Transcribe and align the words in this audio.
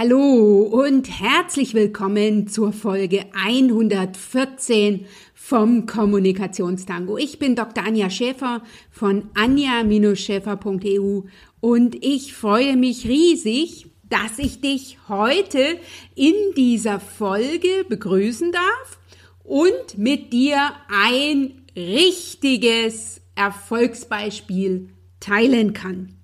Hallo 0.00 0.62
und 0.62 1.10
herzlich 1.10 1.74
willkommen 1.74 2.46
zur 2.46 2.72
Folge 2.72 3.24
114 3.34 5.06
vom 5.34 5.86
Kommunikationstango. 5.86 7.18
Ich 7.18 7.40
bin 7.40 7.56
Dr. 7.56 7.84
Anja 7.84 8.08
Schäfer 8.08 8.62
von 8.92 9.28
anja-schäfer.eu 9.34 11.22
und 11.58 11.96
ich 12.00 12.32
freue 12.32 12.76
mich 12.76 13.08
riesig, 13.08 13.86
dass 14.08 14.38
ich 14.38 14.60
dich 14.60 14.98
heute 15.08 15.80
in 16.14 16.34
dieser 16.56 17.00
Folge 17.00 17.84
begrüßen 17.88 18.52
darf 18.52 19.00
und 19.42 19.98
mit 19.98 20.32
dir 20.32 20.74
ein 20.90 21.62
richtiges 21.74 23.20
Erfolgsbeispiel 23.34 24.90
teilen 25.18 25.72
kann. 25.72 26.17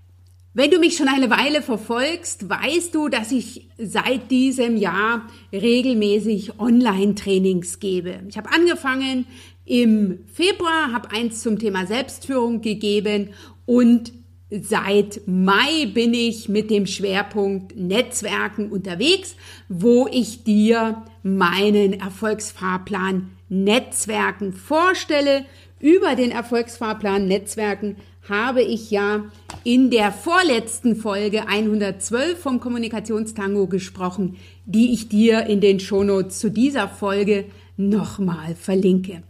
Wenn 0.56 0.70
du 0.70 0.78
mich 0.78 0.96
schon 0.96 1.08
eine 1.08 1.30
Weile 1.30 1.62
verfolgst, 1.62 2.48
weißt 2.48 2.94
du, 2.94 3.08
dass 3.08 3.32
ich 3.32 3.68
seit 3.76 4.30
diesem 4.30 4.76
Jahr 4.76 5.28
regelmäßig 5.52 6.60
Online-Trainings 6.60 7.80
gebe. 7.80 8.20
Ich 8.28 8.36
habe 8.36 8.52
angefangen 8.52 9.26
im 9.64 10.20
Februar, 10.32 10.92
habe 10.92 11.10
eins 11.10 11.42
zum 11.42 11.58
Thema 11.58 11.86
Selbstführung 11.86 12.60
gegeben 12.60 13.30
und 13.66 14.12
seit 14.48 15.22
Mai 15.26 15.86
bin 15.92 16.14
ich 16.14 16.48
mit 16.48 16.70
dem 16.70 16.86
Schwerpunkt 16.86 17.74
Netzwerken 17.76 18.70
unterwegs, 18.70 19.34
wo 19.68 20.06
ich 20.06 20.44
dir 20.44 21.02
meinen 21.24 21.94
Erfolgsfahrplan 21.94 23.28
Netzwerken 23.48 24.52
vorstelle. 24.52 25.46
Über 25.80 26.14
den 26.14 26.30
Erfolgsfahrplan 26.30 27.26
Netzwerken 27.26 27.96
habe 28.28 28.62
ich 28.62 28.90
ja 28.90 29.24
in 29.64 29.90
der 29.90 30.12
vorletzten 30.12 30.96
Folge 30.96 31.46
112 31.46 32.38
vom 32.38 32.60
Kommunikationstango 32.60 33.66
gesprochen, 33.66 34.36
die 34.66 34.92
ich 34.92 35.08
dir 35.08 35.46
in 35.46 35.60
den 35.60 35.80
Shownotes 35.80 36.38
zu 36.38 36.50
dieser 36.50 36.88
Folge 36.88 37.46
nochmal 37.76 38.54
verlinke. 38.54 39.22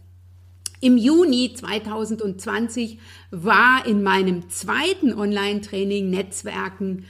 Im 0.81 0.97
Juni 0.97 1.53
2020 1.53 2.99
war 3.31 3.85
in 3.87 4.03
meinem 4.03 4.49
zweiten 4.49 5.13
Online-Training 5.13 6.09
Netzwerken 6.09 7.05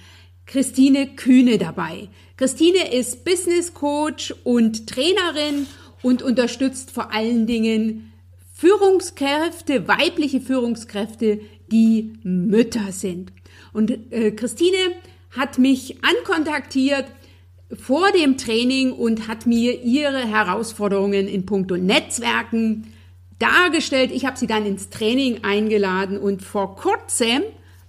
Christine 0.45 1.07
Kühne 1.15 1.57
dabei. 1.57 2.07
Christine 2.37 2.93
ist 2.93 3.25
Business 3.25 3.73
Coach 3.73 4.33
und 4.43 4.87
Trainerin 4.87 5.65
und 6.03 6.21
unterstützt 6.21 6.91
vor 6.91 7.11
allen 7.11 7.47
Dingen 7.47 8.11
Führungskräfte, 8.53 9.87
weibliche 9.87 10.39
Führungskräfte, 10.39 11.41
die 11.71 12.13
Mütter 12.23 12.91
sind. 12.91 13.31
Und 13.73 13.91
äh, 14.11 14.31
Christine 14.31 14.77
hat 15.31 15.57
mich 15.57 15.97
ankontaktiert 16.03 17.05
vor 17.73 18.11
dem 18.11 18.37
Training 18.37 18.93
und 18.93 19.27
hat 19.27 19.45
mir 19.45 19.83
ihre 19.83 20.25
Herausforderungen 20.25 21.27
in 21.27 21.45
puncto 21.45 21.77
Netzwerken 21.77 22.93
dargestellt. 23.39 24.11
Ich 24.13 24.25
habe 24.25 24.37
sie 24.37 24.47
dann 24.47 24.65
ins 24.65 24.89
Training 24.89 25.43
eingeladen 25.43 26.17
und 26.17 26.41
vor 26.41 26.75
kurzem, 26.75 27.41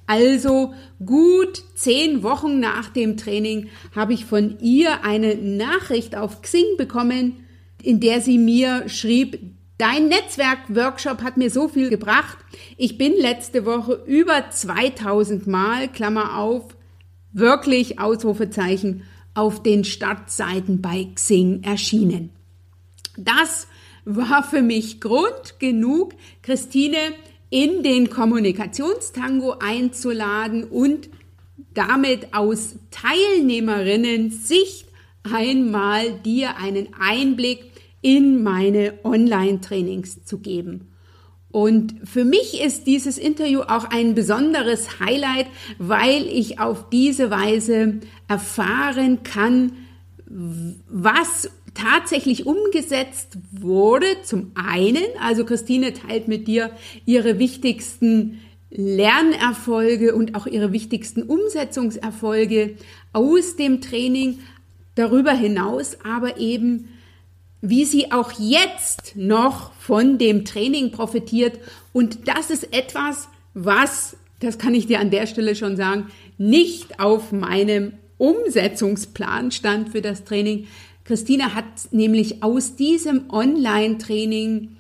also 0.07 0.73
gut 1.05 1.63
zehn 1.75 2.23
Wochen 2.23 2.59
nach 2.59 2.89
dem 2.89 3.17
Training, 3.17 3.69
habe 3.95 4.15
ich 4.15 4.25
von 4.25 4.59
ihr 4.61 5.05
eine 5.05 5.37
Nachricht 5.37 6.17
auf 6.17 6.43
Xing 6.43 6.77
bekommen, 6.79 7.45
in 7.83 8.01
der 8.01 8.21
sie 8.21 8.39
mir 8.39 8.89
schrieb, 8.89 9.39
Dein 9.79 10.09
Netzwerk-Workshop 10.09 11.23
hat 11.23 11.37
mir 11.37 11.51
so 11.51 11.69
viel 11.69 11.91
gebracht. 11.91 12.39
Ich 12.79 12.97
bin 12.97 13.13
letzte 13.13 13.67
Woche 13.67 14.03
über 14.07 14.51
2000 14.51 15.47
Mal, 15.47 15.89
Klammer 15.89 16.39
auf, 16.39 16.77
wirklich 17.33 17.99
Ausrufezeichen, 17.99 19.03
auf 19.35 19.63
den 19.63 19.85
Startseiten 19.85 20.81
bei 20.81 21.09
Xing 21.15 21.63
erschienen. 21.63 22.31
Das 23.19 23.67
war 24.07 24.43
für 24.43 24.63
mich 24.63 25.01
Grund 25.01 25.59
genug, 25.59 26.15
Christine 26.43 26.97
in 27.51 27.83
den 27.83 28.09
Kommunikationstango 28.09 29.57
einzuladen 29.61 30.65
und 30.65 31.11
damit 31.75 32.33
aus 32.33 32.77
Teilnehmerinnen 32.91 34.31
Sicht 34.31 34.87
einmal 35.23 36.13
dir 36.21 36.57
einen 36.57 36.89
Einblick 36.99 37.73
in 38.03 38.43
meine 38.43 38.95
Online-Trainings 39.05 40.25
zu 40.25 40.39
geben. 40.39 40.93
Und 41.51 41.95
für 42.05 42.25
mich 42.25 42.61
ist 42.61 42.87
dieses 42.87 43.17
Interview 43.17 43.61
auch 43.61 43.87
ein 43.91 44.15
besonderes 44.15 45.01
Highlight, 45.01 45.47
weil 45.79 46.27
ich 46.27 46.61
auf 46.61 46.91
diese 46.91 47.31
Weise 47.31 48.01
erfahren 48.29 49.23
kann, 49.23 49.73
was 50.27 51.51
tatsächlich 51.73 52.47
umgesetzt 52.47 53.39
wurde. 53.53 54.07
Zum 54.23 54.53
einen, 54.55 55.05
also 55.21 55.45
Christine 55.45 55.93
teilt 55.93 56.29
mit 56.29 56.47
dir 56.47 56.73
ihre 57.05 57.39
wichtigsten 57.39 58.41
Lernerfolge 58.71 60.15
und 60.15 60.35
auch 60.35 60.47
ihre 60.47 60.73
wichtigsten 60.73 61.23
Umsetzungserfolge 61.23 62.75
aus 63.13 63.57
dem 63.57 63.81
Training. 63.81 64.41
Darüber 64.95 65.33
hinaus 65.33 65.99
aber 66.05 66.39
eben 66.39 66.89
wie 67.61 67.85
sie 67.85 68.13
auch 68.13 68.33
jetzt 68.39 69.15
noch 69.17 69.73
von 69.75 70.19
dem 70.19 70.45
Training 70.45 70.91
profitiert. 70.91 71.59
Und 71.93 72.29
das 72.29 72.51
ist 72.51 72.73
etwas, 72.73 73.29
was, 73.55 74.17
das 74.41 74.59
kann 74.59 74.75
ich 74.75 74.87
dir 74.87 75.01
an 75.01 75.11
der 75.11 75.27
Stelle 75.27 75.57
schon 75.57 75.77
sagen, 75.77 76.09
nicht 76.39 77.01
auf 77.01 77.33
meinem 77.33 77.95
Umsetzungsplan 78.19 79.51
stand 79.51 79.91
für 79.91 80.03
das 80.03 80.25
Training. 80.25 80.67
Christina 81.05 81.55
hat 81.55 81.65
nämlich 81.93 82.43
aus 82.43 82.77
diesem 82.77 83.31
Online-Training 83.31 84.77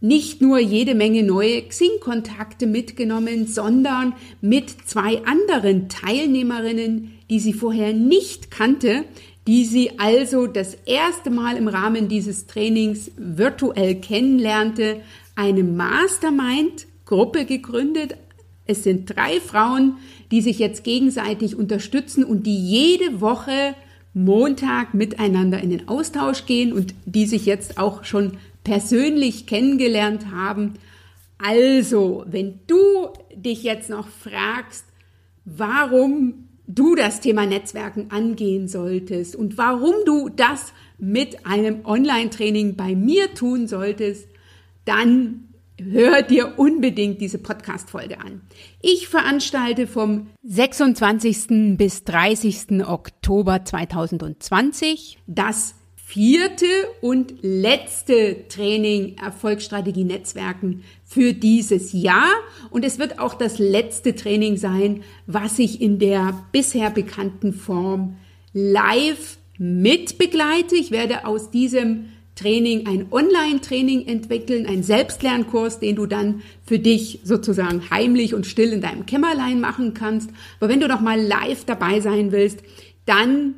nicht 0.00 0.42
nur 0.42 0.58
jede 0.58 0.94
Menge 0.94 1.22
neue 1.22 1.62
Xing-Kontakte 1.62 2.66
mitgenommen, 2.66 3.46
sondern 3.46 4.12
mit 4.42 4.68
zwei 4.84 5.24
anderen 5.24 5.88
Teilnehmerinnen, 5.88 7.12
die 7.30 7.40
sie 7.40 7.54
vorher 7.54 7.94
nicht 7.94 8.50
kannte, 8.50 9.04
die 9.46 9.64
sie 9.64 9.98
also 9.98 10.46
das 10.46 10.74
erste 10.86 11.30
Mal 11.30 11.56
im 11.56 11.68
Rahmen 11.68 12.08
dieses 12.08 12.46
Trainings 12.46 13.10
virtuell 13.16 13.96
kennenlernte, 13.96 15.00
eine 15.34 15.64
Mastermind-Gruppe 15.64 17.44
gegründet. 17.44 18.16
Es 18.66 18.84
sind 18.84 19.14
drei 19.14 19.40
Frauen, 19.40 19.98
die 20.30 20.40
sich 20.40 20.58
jetzt 20.58 20.84
gegenseitig 20.84 21.56
unterstützen 21.56 22.24
und 22.24 22.46
die 22.46 22.58
jede 22.58 23.20
Woche 23.20 23.74
Montag 24.14 24.94
miteinander 24.94 25.60
in 25.60 25.70
den 25.70 25.88
Austausch 25.88 26.46
gehen 26.46 26.72
und 26.72 26.94
die 27.04 27.26
sich 27.26 27.46
jetzt 27.46 27.78
auch 27.78 28.04
schon 28.04 28.38
persönlich 28.62 29.46
kennengelernt 29.46 30.30
haben. 30.30 30.74
Also, 31.36 32.24
wenn 32.26 32.60
du 32.66 33.08
dich 33.34 33.64
jetzt 33.64 33.90
noch 33.90 34.08
fragst, 34.08 34.86
warum 35.44 36.43
du 36.66 36.94
das 36.94 37.20
Thema 37.20 37.46
Netzwerken 37.46 38.10
angehen 38.10 38.68
solltest 38.68 39.36
und 39.36 39.58
warum 39.58 39.94
du 40.06 40.28
das 40.28 40.72
mit 40.98 41.46
einem 41.46 41.84
Online-Training 41.84 42.76
bei 42.76 42.94
mir 42.94 43.34
tun 43.34 43.66
solltest, 43.68 44.28
dann 44.84 45.48
hör 45.80 46.22
dir 46.22 46.58
unbedingt 46.58 47.20
diese 47.20 47.38
Podcast-Folge 47.38 48.20
an. 48.20 48.42
Ich 48.80 49.08
veranstalte 49.08 49.86
vom 49.86 50.28
26. 50.42 51.76
bis 51.76 52.04
30. 52.04 52.86
Oktober 52.86 53.64
2020 53.64 55.18
das 55.26 55.74
vierte 56.06 56.66
und 57.00 57.34
letzte 57.40 58.46
Training 58.48 59.16
Erfolgsstrategie 59.16 60.04
Netzwerken 60.04 60.84
für 61.04 61.32
dieses 61.32 61.92
Jahr. 61.92 62.30
Und 62.70 62.84
es 62.84 62.98
wird 62.98 63.18
auch 63.18 63.34
das 63.34 63.58
letzte 63.58 64.14
Training 64.14 64.56
sein, 64.56 65.02
was 65.26 65.58
ich 65.58 65.80
in 65.80 65.98
der 65.98 66.44
bisher 66.52 66.90
bekannten 66.90 67.52
Form 67.52 68.16
live 68.52 69.38
mitbegleite. 69.58 70.76
Ich 70.76 70.90
werde 70.90 71.26
aus 71.26 71.50
diesem 71.50 72.10
Training 72.36 72.86
ein 72.86 73.06
Online-Training 73.10 74.06
entwickeln, 74.06 74.66
einen 74.66 74.82
Selbstlernkurs, 74.82 75.80
den 75.80 75.96
du 75.96 76.06
dann 76.06 76.42
für 76.66 76.78
dich 76.78 77.20
sozusagen 77.24 77.90
heimlich 77.90 78.34
und 78.34 78.46
still 78.46 78.72
in 78.72 78.80
deinem 78.80 79.06
Kämmerlein 79.06 79.60
machen 79.60 79.94
kannst. 79.94 80.30
Aber 80.60 80.68
wenn 80.68 80.80
du 80.80 80.88
noch 80.88 81.00
mal 81.00 81.20
live 81.20 81.64
dabei 81.64 82.00
sein 82.00 82.30
willst, 82.30 82.60
dann 83.06 83.54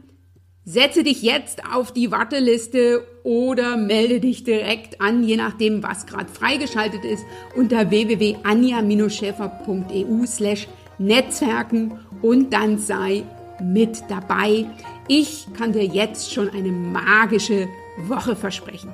Setze 0.68 1.04
dich 1.04 1.22
jetzt 1.22 1.62
auf 1.72 1.92
die 1.92 2.10
Warteliste 2.10 3.06
oder 3.22 3.76
melde 3.76 4.18
dich 4.18 4.42
direkt 4.42 5.00
an, 5.00 5.22
je 5.22 5.36
nachdem, 5.36 5.84
was 5.84 6.06
gerade 6.06 6.28
freigeschaltet 6.28 7.04
ist, 7.04 7.24
unter 7.54 7.88
www.anja-schäfer.eu 7.88 10.26
slash 10.26 10.66
Netzwerken 10.98 12.00
und 12.20 12.52
dann 12.52 12.78
sei 12.78 13.22
mit 13.62 14.02
dabei. 14.08 14.66
Ich 15.06 15.46
kann 15.56 15.72
dir 15.72 15.84
jetzt 15.84 16.34
schon 16.34 16.50
eine 16.50 16.72
magische 16.72 17.69
Woche 17.98 18.34
versprechen. 18.34 18.92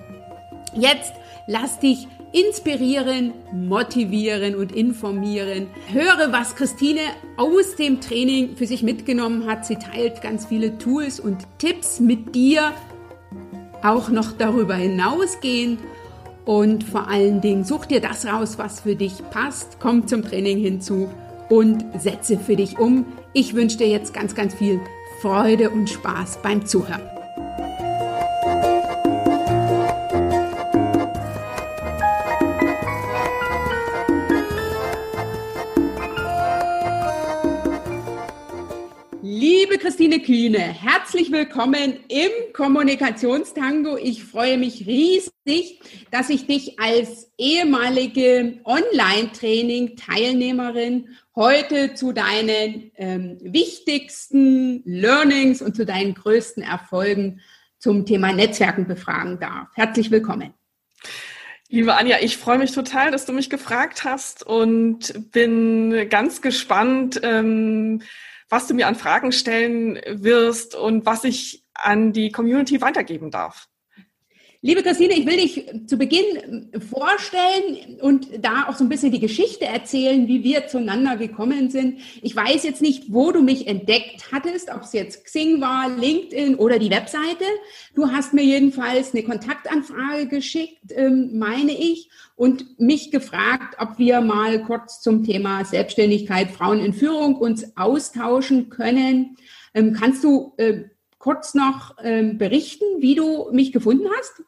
Jetzt 0.75 1.15
lass 1.47 1.79
dich 1.79 2.09
inspirieren, 2.33 3.33
motivieren 3.53 4.55
und 4.57 4.73
informieren. 4.73 5.67
Höre, 5.93 6.33
was 6.33 6.57
Christine 6.57 7.01
aus 7.37 7.77
dem 7.77 8.01
Training 8.01 8.57
für 8.57 8.67
sich 8.67 8.83
mitgenommen 8.83 9.47
hat. 9.47 9.67
Sie 9.67 9.77
teilt 9.77 10.23
ganz 10.23 10.47
viele 10.47 10.79
Tools 10.79 11.21
und 11.21 11.47
Tipps 11.59 12.01
mit 12.01 12.35
dir, 12.35 12.73
auch 13.83 14.09
noch 14.09 14.33
darüber 14.33 14.75
hinausgehend. 14.75 15.81
Und 16.45 16.83
vor 16.83 17.09
allen 17.09 17.41
Dingen 17.41 17.65
such 17.65 17.87
dir 17.87 18.01
das 18.01 18.27
raus, 18.27 18.59
was 18.59 18.81
für 18.81 18.97
dich 18.97 19.15
passt. 19.31 19.77
Komm 19.79 20.09
zum 20.09 20.23
Training 20.23 20.59
hinzu 20.59 21.09
und 21.49 21.85
setze 21.99 22.39
für 22.39 22.57
dich 22.57 22.79
um. 22.79 23.07
Ich 23.33 23.55
wünsche 23.55 23.79
dir 23.79 23.89
jetzt 23.89 24.13
ganz, 24.13 24.35
ganz 24.35 24.55
viel 24.55 24.81
Freude 25.21 25.71
und 25.71 25.89
Spaß 25.89 26.41
beim 26.43 26.67
Zuhören. 26.67 27.22
Christine 39.83 40.21
Kühne, 40.21 40.61
herzlich 40.61 41.33
willkommen 41.33 41.99
im 42.07 42.31
Kommunikationstango. 42.53 43.97
Ich 43.97 44.23
freue 44.23 44.57
mich 44.57 44.87
riesig, 44.87 45.81
dass 46.13 46.31
ich 46.31 46.47
dich 46.47 46.79
als 46.79 47.33
ehemalige 47.37 48.61
Online-Training-Teilnehmerin 48.65 51.09
heute 51.35 51.95
zu 51.95 52.13
deinen 52.13 52.93
ähm, 52.95 53.39
wichtigsten 53.43 54.85
Learnings 54.85 55.61
und 55.61 55.75
zu 55.75 55.85
deinen 55.85 56.15
größten 56.15 56.63
Erfolgen 56.63 57.41
zum 57.81 58.07
Thema 58.07 58.33
Netzwerken 58.33 58.87
befragen 58.87 59.41
darf. 59.41 59.67
Herzlich 59.75 60.13
willkommen. 60.13 60.55
Liebe 61.71 61.97
Anja, 61.97 62.19
ich 62.21 62.37
freue 62.37 62.59
mich 62.59 62.71
total, 62.71 63.11
dass 63.11 63.27
du 63.27 63.33
mich 63.33 63.51
gefragt 63.51 64.05
hast 64.05 64.47
und 64.47 65.33
bin 65.33 66.09
ganz 66.09 66.41
gespannt, 66.41 67.21
ähm, 67.25 68.01
was 68.53 68.67
du 68.67 68.75
mir 68.75 68.87
an 68.87 68.97
Fragen 68.97 69.33
stellen 69.33 69.99
wirst 70.07 70.75
und 70.75 71.07
was 71.07 71.25
ich 71.25 71.65
an 71.73 72.13
die 72.13 72.31
Community 72.31 72.83
weitergeben 72.83 73.31
darf. 73.31 73.71
Liebe 74.65 74.85
Christine, 74.85 75.15
ich 75.15 75.27
will 75.27 75.39
dich 75.39 75.89
zu 75.89 75.97
Beginn 75.97 76.71
vorstellen 76.89 78.01
und 78.01 78.29
da 78.45 78.69
auch 78.69 78.77
so 78.77 78.85
ein 78.85 78.89
bisschen 78.89 79.11
die 79.11 79.19
Geschichte 79.19 79.65
erzählen, 79.65 80.29
wie 80.29 80.45
wir 80.45 80.69
zueinander 80.69 81.17
gekommen 81.17 81.69
sind. 81.69 81.99
Ich 82.23 82.37
weiß 82.37 82.63
jetzt 82.63 82.81
nicht, 82.81 83.13
wo 83.13 83.33
du 83.33 83.43
mich 83.43 83.67
entdeckt 83.67 84.31
hattest, 84.31 84.73
ob 84.73 84.83
es 84.83 84.93
jetzt 84.93 85.25
Xing 85.25 85.61
war, 85.61 85.89
LinkedIn 85.89 86.55
oder 86.55 86.79
die 86.79 86.91
Webseite. 86.91 87.45
Du 87.97 88.13
hast 88.13 88.35
mir 88.35 88.45
jedenfalls 88.45 89.13
eine 89.13 89.25
Kontaktanfrage 89.25 90.29
geschickt, 90.29 90.93
ähm, 90.93 91.37
meine 91.37 91.73
ich, 91.73 92.09
und 92.37 92.79
mich 92.79 93.11
gefragt, 93.11 93.75
ob 93.81 93.99
wir 93.99 94.21
mal 94.21 94.63
kurz 94.63 95.01
zum 95.01 95.25
Thema 95.25 95.65
Selbstständigkeit, 95.65 96.53
Frauen 96.53 96.79
in 96.79 96.93
Führung 96.93 97.35
uns 97.35 97.77
austauschen 97.77 98.69
können. 98.69 99.37
Ähm, 99.75 99.93
kannst 99.93 100.23
du 100.23 100.55
äh, 100.59 100.85
kurz 101.19 101.55
noch 101.55 101.97
ähm, 102.01 102.39
berichten, 102.39 102.85
wie 103.01 103.17
du 103.17 103.51
mich 103.51 103.73
gefunden 103.73 104.07
hast? 104.17 104.45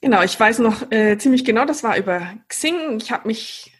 Genau, 0.00 0.22
ich 0.22 0.38
weiß 0.38 0.60
noch 0.60 0.92
äh, 0.92 1.18
ziemlich 1.18 1.44
genau, 1.44 1.64
das 1.64 1.82
war 1.82 1.96
über 1.96 2.34
Xing. 2.46 2.98
Ich 2.98 3.10
habe 3.10 3.26
mich 3.26 3.72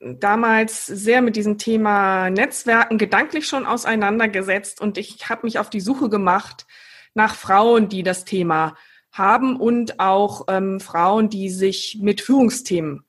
damals 0.00 0.84
sehr 0.84 1.22
mit 1.22 1.36
diesem 1.36 1.56
Thema 1.56 2.28
Netzwerken 2.28 2.98
gedanklich 2.98 3.48
schon 3.48 3.64
auseinandergesetzt 3.64 4.82
und 4.82 4.98
ich 4.98 5.30
habe 5.30 5.46
mich 5.46 5.58
auf 5.58 5.70
die 5.70 5.80
Suche 5.80 6.10
gemacht 6.10 6.66
nach 7.14 7.34
Frauen, 7.34 7.88
die 7.88 8.02
das 8.02 8.26
Thema 8.26 8.76
haben 9.12 9.56
und 9.56 9.98
auch 9.98 10.44
ähm, 10.48 10.78
Frauen, 10.78 11.30
die 11.30 11.48
sich 11.48 11.98
mit 12.02 12.20
Führungsthemen 12.20 13.04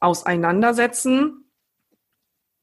auseinandersetzen. 0.00 1.50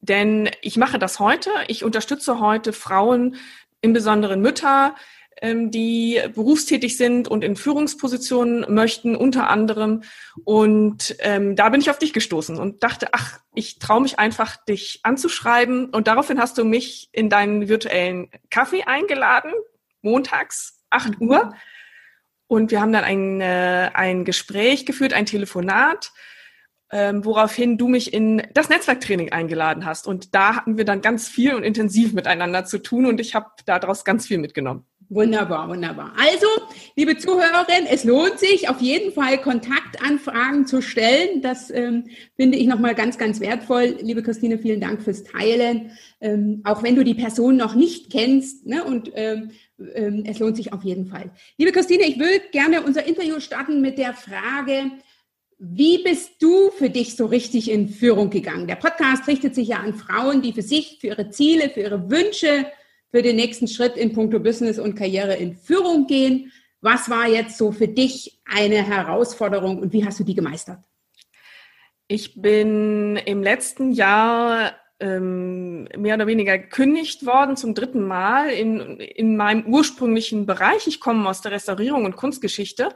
Denn 0.00 0.50
ich 0.62 0.76
mache 0.78 0.98
das 0.98 1.20
heute. 1.20 1.50
Ich 1.68 1.84
unterstütze 1.84 2.40
heute 2.40 2.72
Frauen, 2.72 3.36
im 3.82 3.92
Besonderen 3.92 4.40
Mütter, 4.40 4.96
die 5.42 6.20
berufstätig 6.34 6.96
sind 6.96 7.28
und 7.28 7.44
in 7.44 7.56
Führungspositionen 7.56 8.72
möchten, 8.72 9.14
unter 9.14 9.50
anderem. 9.50 10.02
Und 10.44 11.14
ähm, 11.18 11.56
da 11.56 11.68
bin 11.68 11.80
ich 11.80 11.90
auf 11.90 11.98
dich 11.98 12.12
gestoßen 12.12 12.58
und 12.58 12.82
dachte, 12.82 13.08
ach, 13.12 13.38
ich 13.54 13.78
traue 13.78 14.00
mich 14.00 14.18
einfach, 14.18 14.56
dich 14.64 15.00
anzuschreiben. 15.02 15.90
Und 15.90 16.06
daraufhin 16.06 16.40
hast 16.40 16.56
du 16.56 16.64
mich 16.64 17.10
in 17.12 17.28
deinen 17.28 17.68
virtuellen 17.68 18.30
Kaffee 18.50 18.84
eingeladen, 18.84 19.52
montags, 20.00 20.82
8 20.90 21.20
mhm. 21.20 21.28
Uhr. 21.28 21.54
Und 22.46 22.70
wir 22.70 22.80
haben 22.80 22.92
dann 22.92 23.04
ein, 23.04 23.40
äh, 23.40 23.90
ein 23.92 24.24
Gespräch 24.24 24.86
geführt, 24.86 25.12
ein 25.12 25.26
Telefonat, 25.26 26.12
ähm, 26.92 27.24
woraufhin 27.24 27.76
du 27.76 27.88
mich 27.88 28.14
in 28.14 28.46
das 28.54 28.68
Netzwerktraining 28.68 29.32
eingeladen 29.32 29.84
hast. 29.84 30.06
Und 30.06 30.34
da 30.34 30.54
hatten 30.54 30.78
wir 30.78 30.84
dann 30.84 31.02
ganz 31.02 31.28
viel 31.28 31.54
und 31.54 31.64
intensiv 31.64 32.12
miteinander 32.12 32.64
zu 32.64 32.78
tun 32.78 33.06
und 33.06 33.20
ich 33.20 33.34
habe 33.34 33.50
daraus 33.64 34.04
ganz 34.04 34.26
viel 34.28 34.38
mitgenommen. 34.38 34.86
Wunderbar, 35.08 35.68
wunderbar. 35.68 36.12
Also, 36.16 36.46
liebe 36.96 37.16
Zuhörerinnen, 37.16 37.86
es 37.88 38.02
lohnt 38.02 38.40
sich 38.40 38.68
auf 38.68 38.80
jeden 38.80 39.12
Fall 39.12 39.38
Kontaktanfragen 39.40 40.66
zu 40.66 40.82
stellen. 40.82 41.42
Das 41.42 41.70
ähm, 41.70 42.06
finde 42.34 42.58
ich 42.58 42.66
nochmal 42.66 42.96
ganz, 42.96 43.16
ganz 43.16 43.38
wertvoll. 43.38 43.98
Liebe 44.00 44.24
Christine, 44.24 44.58
vielen 44.58 44.80
Dank 44.80 45.02
fürs 45.02 45.22
Teilen. 45.22 45.92
Ähm, 46.20 46.62
auch 46.64 46.82
wenn 46.82 46.96
du 46.96 47.04
die 47.04 47.14
Person 47.14 47.56
noch 47.56 47.76
nicht 47.76 48.10
kennst. 48.10 48.66
Ne, 48.66 48.82
und 48.82 49.12
ähm, 49.14 49.52
ähm, 49.94 50.24
es 50.26 50.40
lohnt 50.40 50.56
sich 50.56 50.72
auf 50.72 50.82
jeden 50.82 51.06
Fall. 51.06 51.30
Liebe 51.56 51.70
Christine, 51.70 52.02
ich 52.04 52.18
will 52.18 52.40
gerne 52.50 52.82
unser 52.82 53.06
Interview 53.06 53.38
starten 53.38 53.80
mit 53.80 53.98
der 53.98 54.12
Frage, 54.12 54.90
wie 55.58 56.02
bist 56.02 56.32
du 56.40 56.70
für 56.70 56.90
dich 56.90 57.16
so 57.16 57.26
richtig 57.26 57.70
in 57.70 57.88
Führung 57.88 58.28
gegangen? 58.30 58.66
Der 58.66 58.74
Podcast 58.74 59.28
richtet 59.28 59.54
sich 59.54 59.68
ja 59.68 59.78
an 59.78 59.94
Frauen, 59.94 60.42
die 60.42 60.52
für 60.52 60.62
sich, 60.62 60.98
für 61.00 61.06
ihre 61.08 61.30
Ziele, 61.30 61.70
für 61.70 61.80
ihre 61.80 62.10
Wünsche, 62.10 62.66
für 63.16 63.22
den 63.22 63.36
nächsten 63.36 63.66
Schritt 63.66 63.96
in 63.96 64.12
puncto 64.12 64.38
Business 64.38 64.78
und 64.78 64.94
Karriere 64.94 65.36
in 65.36 65.56
Führung 65.56 66.06
gehen. 66.06 66.52
Was 66.82 67.08
war 67.08 67.26
jetzt 67.26 67.56
so 67.56 67.72
für 67.72 67.88
dich 67.88 68.42
eine 68.44 68.86
Herausforderung 68.86 69.78
und 69.78 69.94
wie 69.94 70.04
hast 70.04 70.20
du 70.20 70.24
die 70.24 70.34
gemeistert? 70.34 70.80
Ich 72.08 72.42
bin 72.42 73.16
im 73.16 73.42
letzten 73.42 73.92
Jahr 73.92 74.74
ähm, 75.00 75.84
mehr 75.96 76.16
oder 76.16 76.26
weniger 76.26 76.58
gekündigt 76.58 77.24
worden 77.24 77.56
zum 77.56 77.72
dritten 77.72 78.06
Mal 78.06 78.50
in, 78.50 79.00
in 79.00 79.38
meinem 79.38 79.64
ursprünglichen 79.64 80.44
Bereich. 80.44 80.86
Ich 80.86 81.00
komme 81.00 81.26
aus 81.26 81.40
der 81.40 81.52
Restaurierung 81.52 82.04
und 82.04 82.16
Kunstgeschichte 82.16 82.90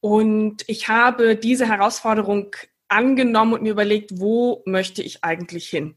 und 0.00 0.64
ich 0.66 0.88
habe 0.88 1.36
diese 1.36 1.68
Herausforderung 1.68 2.56
angenommen 2.88 3.52
und 3.52 3.62
mir 3.62 3.70
überlegt, 3.70 4.10
wo 4.18 4.64
möchte 4.66 5.04
ich 5.04 5.22
eigentlich 5.22 5.68
hin? 5.68 5.94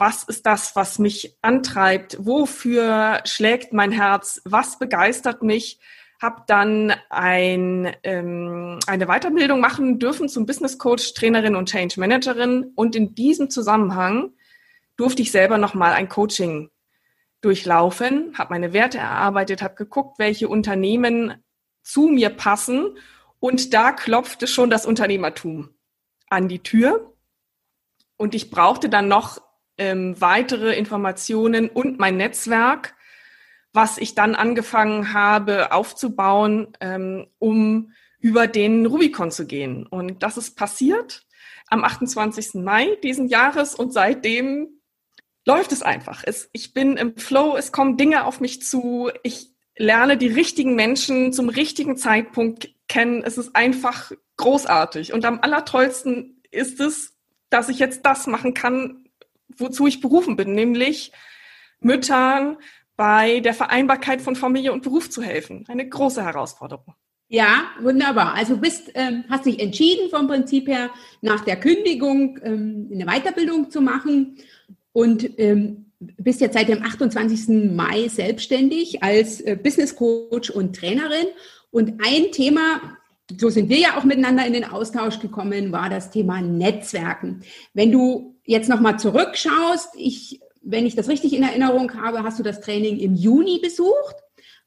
Was 0.00 0.24
ist 0.24 0.46
das, 0.46 0.74
was 0.74 0.98
mich 0.98 1.36
antreibt, 1.42 2.16
wofür 2.18 3.20
schlägt 3.26 3.74
mein 3.74 3.92
Herz, 3.92 4.40
was 4.46 4.78
begeistert 4.78 5.42
mich, 5.42 5.78
habe 6.20 6.42
dann 6.46 6.94
ein, 7.10 7.94
ähm, 8.02 8.78
eine 8.86 9.06
Weiterbildung 9.06 9.60
machen 9.60 9.98
dürfen 9.98 10.28
zum 10.28 10.46
Business 10.46 10.78
Coach, 10.78 11.12
Trainerin 11.12 11.54
und 11.54 11.68
Change 11.68 12.00
Managerin. 12.00 12.72
Und 12.74 12.96
in 12.96 13.14
diesem 13.14 13.50
Zusammenhang 13.50 14.32
durfte 14.96 15.22
ich 15.22 15.32
selber 15.32 15.58
nochmal 15.58 15.92
ein 15.92 16.08
Coaching 16.08 16.70
durchlaufen, 17.42 18.36
habe 18.36 18.54
meine 18.54 18.72
Werte 18.72 18.98
erarbeitet, 18.98 19.62
habe 19.62 19.74
geguckt, 19.74 20.18
welche 20.18 20.48
Unternehmen 20.48 21.42
zu 21.82 22.08
mir 22.08 22.30
passen. 22.30 22.98
Und 23.38 23.74
da 23.74 23.92
klopfte 23.92 24.46
schon 24.46 24.70
das 24.70 24.84
Unternehmertum 24.86 25.70
an 26.28 26.48
die 26.48 26.62
Tür. 26.62 27.14
Und 28.16 28.34
ich 28.34 28.50
brauchte 28.50 28.90
dann 28.90 29.08
noch 29.08 29.40
ähm, 29.80 30.20
weitere 30.20 30.76
Informationen 30.76 31.70
und 31.70 31.98
mein 31.98 32.18
Netzwerk, 32.18 32.94
was 33.72 33.98
ich 33.98 34.14
dann 34.14 34.34
angefangen 34.34 35.14
habe 35.14 35.72
aufzubauen, 35.72 36.68
ähm, 36.80 37.26
um 37.38 37.92
über 38.20 38.46
den 38.46 38.84
Rubicon 38.84 39.30
zu 39.30 39.46
gehen. 39.46 39.86
Und 39.86 40.22
das 40.22 40.36
ist 40.36 40.54
passiert 40.54 41.26
am 41.68 41.82
28. 41.82 42.62
Mai 42.62 42.96
diesen 43.02 43.28
Jahres 43.28 43.74
und 43.74 43.92
seitdem 43.92 44.68
läuft 45.46 45.72
es 45.72 45.82
einfach. 45.82 46.22
Es, 46.26 46.50
ich 46.52 46.74
bin 46.74 46.98
im 46.98 47.16
Flow, 47.16 47.56
es 47.56 47.72
kommen 47.72 47.96
Dinge 47.96 48.24
auf 48.26 48.40
mich 48.40 48.62
zu, 48.62 49.10
ich 49.22 49.54
lerne 49.78 50.18
die 50.18 50.28
richtigen 50.28 50.74
Menschen 50.74 51.32
zum 51.32 51.48
richtigen 51.48 51.96
Zeitpunkt 51.96 52.68
kennen. 52.86 53.22
Es 53.24 53.38
ist 53.38 53.56
einfach 53.56 54.12
großartig. 54.36 55.14
Und 55.14 55.24
am 55.24 55.40
allertollsten 55.40 56.42
ist 56.50 56.80
es, 56.80 57.16
dass 57.48 57.70
ich 57.70 57.78
jetzt 57.78 58.04
das 58.04 58.26
machen 58.26 58.52
kann, 58.52 59.06
wozu 59.56 59.86
ich 59.86 60.00
berufen 60.00 60.36
bin, 60.36 60.54
nämlich 60.54 61.12
Müttern 61.80 62.56
bei 62.96 63.40
der 63.40 63.54
Vereinbarkeit 63.54 64.20
von 64.20 64.36
Familie 64.36 64.72
und 64.72 64.82
Beruf 64.82 65.08
zu 65.08 65.22
helfen. 65.22 65.64
Eine 65.68 65.88
große 65.88 66.22
Herausforderung. 66.22 66.94
Ja, 67.28 67.70
wunderbar. 67.80 68.34
Also 68.34 68.56
bist, 68.56 68.90
ähm, 68.94 69.24
hast 69.30 69.46
dich 69.46 69.60
entschieden 69.60 70.10
vom 70.10 70.26
Prinzip 70.26 70.66
her, 70.66 70.90
nach 71.20 71.44
der 71.44 71.56
Kündigung 71.56 72.38
ähm, 72.42 72.90
eine 72.92 73.06
Weiterbildung 73.06 73.70
zu 73.70 73.80
machen 73.80 74.36
und 74.92 75.38
ähm, 75.38 75.92
bist 76.00 76.40
jetzt 76.40 76.54
seit 76.54 76.68
dem 76.68 76.82
28. 76.82 77.72
Mai 77.72 78.08
selbstständig 78.08 79.02
als 79.02 79.40
äh, 79.42 79.56
Business 79.56 79.94
Coach 79.94 80.50
und 80.50 80.74
Trainerin. 80.74 81.28
Und 81.70 82.02
ein 82.04 82.32
Thema, 82.32 82.98
so 83.38 83.50
sind 83.50 83.68
wir 83.68 83.78
ja 83.78 83.98
auch 83.98 84.04
miteinander 84.04 84.46
in 84.46 84.52
den 84.52 84.64
Austausch 84.64 85.20
gekommen, 85.20 85.72
war 85.72 85.90
das 85.90 86.10
Thema 86.10 86.40
Netzwerken. 86.40 87.42
Wenn 87.74 87.92
du 87.92 88.36
jetzt 88.44 88.68
nochmal 88.68 88.98
zurückschaust, 88.98 89.90
ich, 89.96 90.40
wenn 90.62 90.86
ich 90.86 90.96
das 90.96 91.08
richtig 91.08 91.32
in 91.32 91.42
Erinnerung 91.42 91.94
habe, 92.00 92.22
hast 92.22 92.38
du 92.38 92.42
das 92.42 92.60
Training 92.60 92.98
im 92.98 93.14
Juni 93.14 93.60
besucht. 93.60 94.16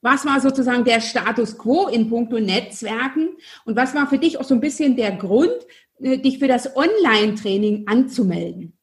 Was 0.01 0.25
war 0.25 0.41
sozusagen 0.41 0.83
der 0.83 1.01
Status 1.01 1.57
quo 1.57 1.87
in 1.87 2.09
puncto 2.09 2.39
Netzwerken? 2.39 3.29
Und 3.65 3.75
was 3.75 3.95
war 3.95 4.07
für 4.07 4.17
dich 4.17 4.37
auch 4.37 4.43
so 4.43 4.53
ein 4.53 4.61
bisschen 4.61 4.95
der 4.95 5.11
Grund, 5.11 5.55
äh, 6.01 6.17
dich 6.17 6.39
für 6.39 6.47
das 6.47 6.75
Online-Training 6.75 7.87
anzumelden? 7.87 8.77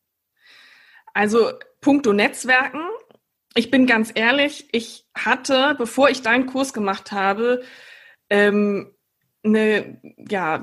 Also 1.12 1.50
puncto 1.80 2.12
Netzwerken, 2.12 2.80
ich 3.54 3.70
bin 3.70 3.86
ganz 3.86 4.12
ehrlich, 4.14 4.68
ich 4.72 5.04
hatte, 5.14 5.74
bevor 5.76 6.08
ich 6.08 6.22
deinen 6.22 6.46
Kurs 6.46 6.72
gemacht 6.72 7.12
habe, 7.12 7.62
ähm, 8.28 8.94
eine 9.42 10.00
ja, 10.28 10.62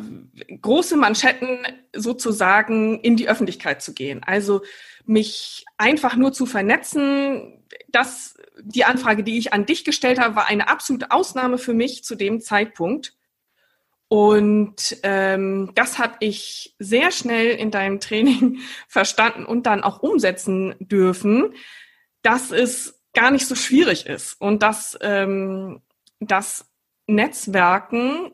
große 0.61 0.97
Manschetten 0.97 1.59
sozusagen 1.95 2.99
in 2.99 3.15
die 3.15 3.27
Öffentlichkeit 3.27 3.81
zu 3.81 3.93
gehen. 3.93 4.21
Also 4.23 4.61
mich 5.05 5.65
einfach 5.77 6.15
nur 6.15 6.33
zu 6.33 6.45
vernetzen, 6.45 7.63
das 7.89 8.37
die 8.61 8.85
Anfrage, 8.85 9.23
die 9.23 9.37
ich 9.37 9.53
an 9.53 9.65
dich 9.65 9.83
gestellt 9.83 10.19
habe, 10.19 10.35
war 10.35 10.47
eine 10.47 10.67
absolute 10.67 11.11
Ausnahme 11.11 11.57
für 11.57 11.73
mich 11.73 12.03
zu 12.03 12.15
dem 12.15 12.41
Zeitpunkt. 12.41 13.13
Und 14.09 14.97
ähm, 15.03 15.71
das 15.75 15.99
habe 15.99 16.15
ich 16.21 16.75
sehr 16.79 17.11
schnell 17.11 17.55
in 17.55 17.71
deinem 17.71 17.99
Training 17.99 18.59
verstanden 18.87 19.45
und 19.45 19.65
dann 19.65 19.83
auch 19.83 20.01
umsetzen 20.01 20.75
dürfen, 20.79 21.53
dass 22.21 22.51
es 22.51 23.01
gar 23.13 23.31
nicht 23.31 23.47
so 23.47 23.55
schwierig 23.55 24.05
ist 24.05 24.39
und 24.39 24.63
dass 24.63 24.97
ähm, 25.01 25.81
das 26.19 26.71
Netzwerken 27.07 28.31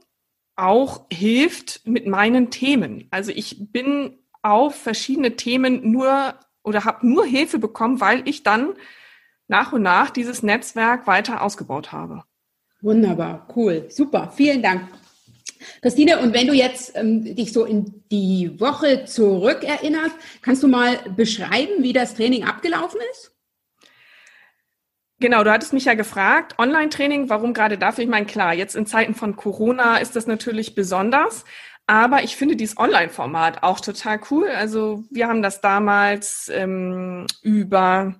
auch 0.56 1.06
hilft 1.12 1.82
mit 1.86 2.08
meinen 2.08 2.52
Themen. 2.52 3.08
Also 3.12 3.32
ich 3.32 3.72
bin 3.72 4.18
auf 4.42 4.76
verschiedene 4.76 5.36
Themen 5.36 5.92
nur 5.92 6.36
oder 6.64 6.86
habe 6.86 7.08
nur 7.08 7.26
Hilfe 7.26 7.60
bekommen, 7.60 8.00
weil 8.02 8.28
ich 8.28 8.44
dann 8.44 8.74
nach 9.48 9.74
und 9.74 9.82
nach 9.82 10.10
dieses 10.10 10.44
Netzwerk 10.44 11.08
weiter 11.08 11.42
ausgebaut 11.42 11.92
habe. 11.92 12.24
Wunderbar, 12.82 13.48
cool, 13.56 13.86
super, 13.90 14.32
vielen 14.36 14.62
Dank. 14.62 14.90
Christine, 15.82 16.20
und 16.20 16.34
wenn 16.34 16.48
du 16.48 16.54
jetzt 16.54 16.96
ähm, 16.96 17.24
dich 17.36 17.54
so 17.54 17.64
in 17.64 18.04
die 18.12 18.60
Woche 18.60 19.06
zurückerinnerst, 19.06 20.16
kannst 20.42 20.64
du 20.64 20.68
mal 20.68 20.98
beschreiben, 21.16 21.84
wie 21.84 21.94
das 21.94 22.16
Training 22.16 22.44
abgelaufen 22.44 23.00
ist? 23.12 23.33
Genau, 25.24 25.42
du 25.46 25.54
hattest 25.54 25.72
mich 25.72 25.86
ja 25.86 25.94
gefragt, 25.94 26.60
Online-Training, 26.60 27.30
warum 27.30 27.54
gerade 27.54 27.78
dafür? 27.78 28.04
Ich 28.04 28.10
meine, 28.10 28.26
klar, 28.26 28.54
jetzt 28.54 28.76
in 28.76 28.86
Zeiten 28.86 29.16
von 29.16 29.38
Corona 29.38 29.96
ist 30.00 30.18
das 30.18 30.28
natürlich 30.28 30.76
besonders, 30.76 31.46
aber 31.88 32.24
ich 32.24 32.36
finde 32.36 32.58
dieses 32.58 32.78
Online-Format 32.78 33.64
auch 33.64 33.80
total 33.80 34.20
cool. 34.30 34.50
Also 34.50 35.06
wir 35.10 35.30
haben 35.30 35.42
das 35.42 35.62
damals 35.62 36.52
ähm, 36.54 37.26
über 37.42 38.16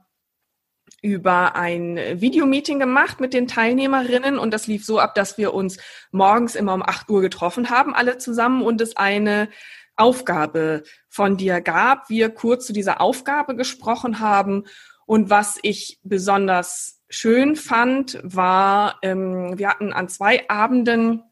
über 1.02 1.58
ein 1.58 1.98
Videomeeting 2.22 2.80
gemacht 2.80 3.20
mit 3.20 3.34
den 3.34 3.50
Teilnehmerinnen 3.50 4.40
und 4.40 4.54
das 4.54 4.68
lief 4.68 4.86
so 4.86 5.00
ab, 5.00 5.14
dass 5.14 5.38
wir 5.38 5.54
uns 5.54 5.80
morgens 6.14 6.56
immer 6.56 6.74
um 6.74 6.84
8 6.84 7.10
Uhr 7.10 7.20
getroffen 7.20 7.70
haben, 7.70 7.94
alle 7.94 8.18
zusammen 8.18 8.62
und 8.62 8.80
es 8.80 8.96
eine 8.96 9.50
Aufgabe 9.98 10.84
von 11.10 11.36
dir 11.36 11.60
gab. 11.60 12.10
Wir 12.10 12.30
kurz 12.30 12.66
zu 12.66 12.72
dieser 12.72 13.02
Aufgabe 13.02 13.58
gesprochen 13.58 14.22
haben 14.22 14.64
und 15.06 15.30
was 15.30 15.60
ich 15.62 16.00
besonders 16.04 16.93
schön 17.10 17.56
fand, 17.56 18.20
war, 18.24 19.00
ähm, 19.02 19.58
wir 19.58 19.70
hatten 19.70 19.94
an 19.94 20.10
zwei 20.10 20.50
Abenden 20.50 21.24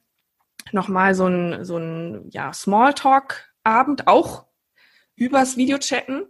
nochmal 0.71 1.15
so 1.15 1.27
ein, 1.27 1.65
so 1.65 1.77
ein 1.77 2.29
ja, 2.31 2.53
Smalltalk-Abend, 2.53 4.07
auch 4.07 4.45
übers 5.15 5.57
Videochatten. 5.57 6.25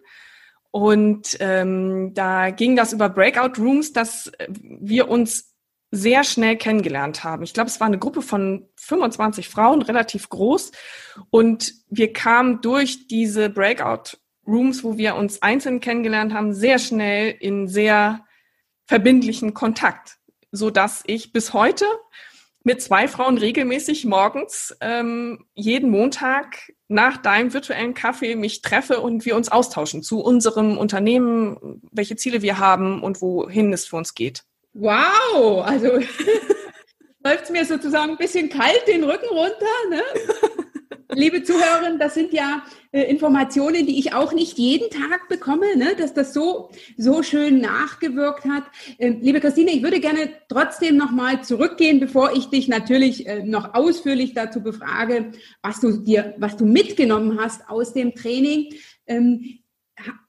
Und 0.72 1.38
ähm, 1.42 2.14
da 2.14 2.50
ging 2.50 2.76
das 2.76 2.94
über 2.94 3.10
Breakout 3.10 3.62
Rooms, 3.62 3.92
dass 3.92 4.32
wir 4.50 5.10
uns 5.10 5.52
sehr 5.92 6.24
schnell 6.24 6.56
kennengelernt 6.56 7.26
haben. 7.26 7.44
Ich 7.44 7.54
glaube, 7.54 7.70
es 7.70 7.82
war 7.82 7.88
eine 7.88 8.00
Gruppe 8.00 8.22
von 8.22 8.70
25 8.78 9.50
Frauen, 9.50 9.82
relativ 9.82 10.30
groß. 10.30 10.72
Und 11.30 11.74
wir 11.90 12.14
kamen 12.14 12.62
durch 12.62 13.08
diese 13.08 13.50
Breakout 13.50 14.18
Rooms, 14.48 14.84
wo 14.86 14.98
wir 14.98 15.16
uns 15.16 15.42
einzeln 15.42 15.82
kennengelernt 15.82 16.34
haben, 16.34 16.54
sehr 16.54 16.80
schnell 16.80 17.36
in 17.40 17.68
sehr 17.68 18.26
verbindlichen 18.92 19.54
Kontakt, 19.54 20.18
so 20.52 20.70
dass 20.70 21.02
ich 21.08 21.32
bis 21.32 21.54
heute 21.54 21.86
mit 22.66 22.82
zwei 22.82 23.08
Frauen 23.08 23.38
regelmäßig 23.38 24.04
morgens 24.04 24.76
ähm, 24.82 25.46
jeden 25.54 25.90
Montag 25.90 26.74
nach 26.90 27.16
deinem 27.16 27.54
virtuellen 27.54 27.94
Kaffee 27.94 28.36
mich 28.36 28.62
treffe 28.62 29.00
und 29.00 29.24
wir 29.24 29.38
uns 29.38 29.50
austauschen 29.50 30.04
zu 30.04 30.20
unserem 30.20 30.78
Unternehmen, 30.78 31.82
welche 31.90 32.18
Ziele 32.18 32.42
wir 32.42 32.60
haben 32.60 33.02
und 33.02 33.22
wohin 33.22 33.72
es 33.72 33.86
für 33.86 33.96
uns 33.96 34.14
geht. 34.14 34.44
Wow, 34.74 35.64
also 35.66 35.88
läuft 37.24 37.50
mir 37.50 37.64
sozusagen 37.64 38.12
ein 38.12 38.18
bisschen 38.18 38.50
kalt 38.50 38.86
den 38.90 39.06
Rücken 39.06 39.30
runter. 39.30 39.90
Ne? 39.90 40.04
Liebe 41.14 41.44
Zuhörerinnen, 41.44 42.00
das 42.00 42.14
sind 42.14 42.32
ja 42.32 42.64
äh, 42.92 43.04
Informationen, 43.04 43.86
die 43.86 44.00
ich 44.00 44.14
auch 44.14 44.32
nicht 44.32 44.58
jeden 44.58 44.90
Tag 44.90 45.28
bekomme, 45.28 45.76
ne? 45.76 45.96
dass 45.98 46.14
das 46.14 46.34
so, 46.34 46.70
so 46.98 47.22
schön 47.22 47.60
nachgewirkt 47.60 48.46
hat. 48.46 48.64
Ähm, 48.98 49.20
liebe 49.22 49.42
Christine, 49.42 49.72
ich 49.72 49.84
würde 49.84 50.00
gerne 50.00 50.30
trotzdem 50.48 50.96
nochmal 50.96 51.44
zurückgehen, 51.44 52.00
bevor 52.00 52.32
ich 52.34 52.48
dich 52.48 52.70
natürlich 52.70 53.28
äh, 53.28 53.44
noch 53.44 53.74
ausführlich 53.74 54.34
dazu 54.34 54.64
befrage, 54.64 55.32
was 55.62 55.82
du 55.82 55.98
dir, 55.98 56.34
was 56.38 56.56
du 56.56 56.66
mitgenommen 56.66 57.40
hast 57.42 57.68
aus 57.70 57.94
dem 57.94 58.16
Training. 58.16 58.74
Ähm, 59.06 59.60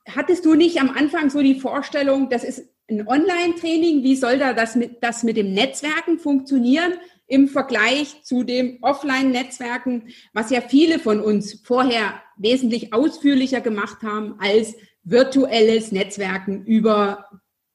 hattest 0.08 0.44
du 0.44 0.54
nicht 0.54 0.80
am 0.80 0.90
Anfang 0.90 1.30
so 1.30 1.42
die 1.42 1.60
Vorstellung, 1.60 2.28
das 2.28 2.42
ist 2.42 2.68
ein 2.90 3.06
Online-Training, 3.06 4.02
wie 4.02 4.16
soll 4.16 4.38
da 4.38 4.52
das 4.52 4.74
mit, 4.74 5.02
das 5.02 5.22
mit 5.22 5.36
dem 5.36 5.54
Netzwerken 5.54 6.18
funktionieren? 6.18 6.94
Im 7.32 7.48
Vergleich 7.48 8.22
zu 8.24 8.44
den 8.44 8.78
Offline-Netzwerken, 8.82 10.08
was 10.34 10.50
ja 10.50 10.60
viele 10.60 10.98
von 10.98 11.18
uns 11.22 11.62
vorher 11.64 12.20
wesentlich 12.36 12.92
ausführlicher 12.92 13.62
gemacht 13.62 14.02
haben 14.02 14.34
als 14.38 14.74
virtuelles 15.02 15.92
Netzwerken 15.92 16.66
über 16.66 17.30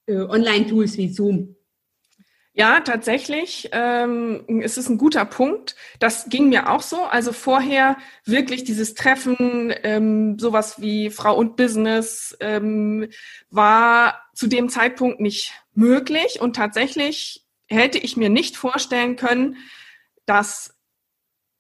äh, 0.06 0.18
Online-Tools 0.18 0.98
wie 1.00 1.10
Zoom. 1.10 1.56
Ja, 2.54 2.82
tatsächlich. 2.82 3.70
Ähm, 3.72 4.62
es 4.62 4.78
ist 4.78 4.90
ein 4.90 5.00
guter 5.00 5.26
Punkt. 5.26 5.76
Das 6.00 6.30
ging 6.30 6.50
mir 6.50 6.72
auch 6.72 6.84
so. 6.84 7.04
Also 7.04 7.32
vorher 7.32 7.98
wirklich 8.26 8.64
dieses 8.64 8.94
Treffen, 8.94 9.74
ähm, 9.84 10.38
sowas 10.38 10.80
wie 10.80 11.10
Frau 11.10 11.36
und 11.36 11.56
Business, 11.56 12.38
ähm, 12.42 13.10
war 13.50 14.22
zu 14.36 14.46
dem 14.46 14.70
Zeitpunkt 14.70 15.20
nicht 15.20 15.54
möglich. 15.74 16.42
Und 16.42 16.56
tatsächlich 16.56 17.47
hätte 17.70 17.98
ich 17.98 18.18
mir 18.18 18.30
nicht 18.30 18.58
vorstellen 18.58 19.16
können, 19.16 19.58
dass 20.26 20.76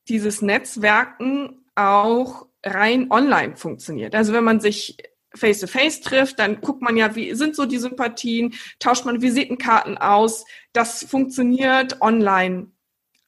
dieses 0.08 0.42
Netzwerken 0.42 1.66
auch 1.76 2.48
rein 2.64 3.12
online 3.12 3.56
funktioniert. 3.56 4.16
Also 4.16 4.34
wenn 4.34 4.44
man 4.44 4.60
sich 4.60 4.98
face-to-face 5.36 6.00
-face 6.00 6.04
trifft, 6.04 6.40
dann 6.40 6.62
guckt 6.62 6.82
man 6.82 6.98
ja, 6.98 7.16
wie 7.16 7.34
sind 7.36 7.56
so 7.56 7.66
die 7.66 7.78
Sympathien, 7.78 8.54
tauscht 8.80 9.06
man 9.06 9.22
Visitenkarten 9.22 9.98
aus. 9.98 10.46
Das 10.74 11.04
funktioniert 11.04 12.02
online 12.02 12.72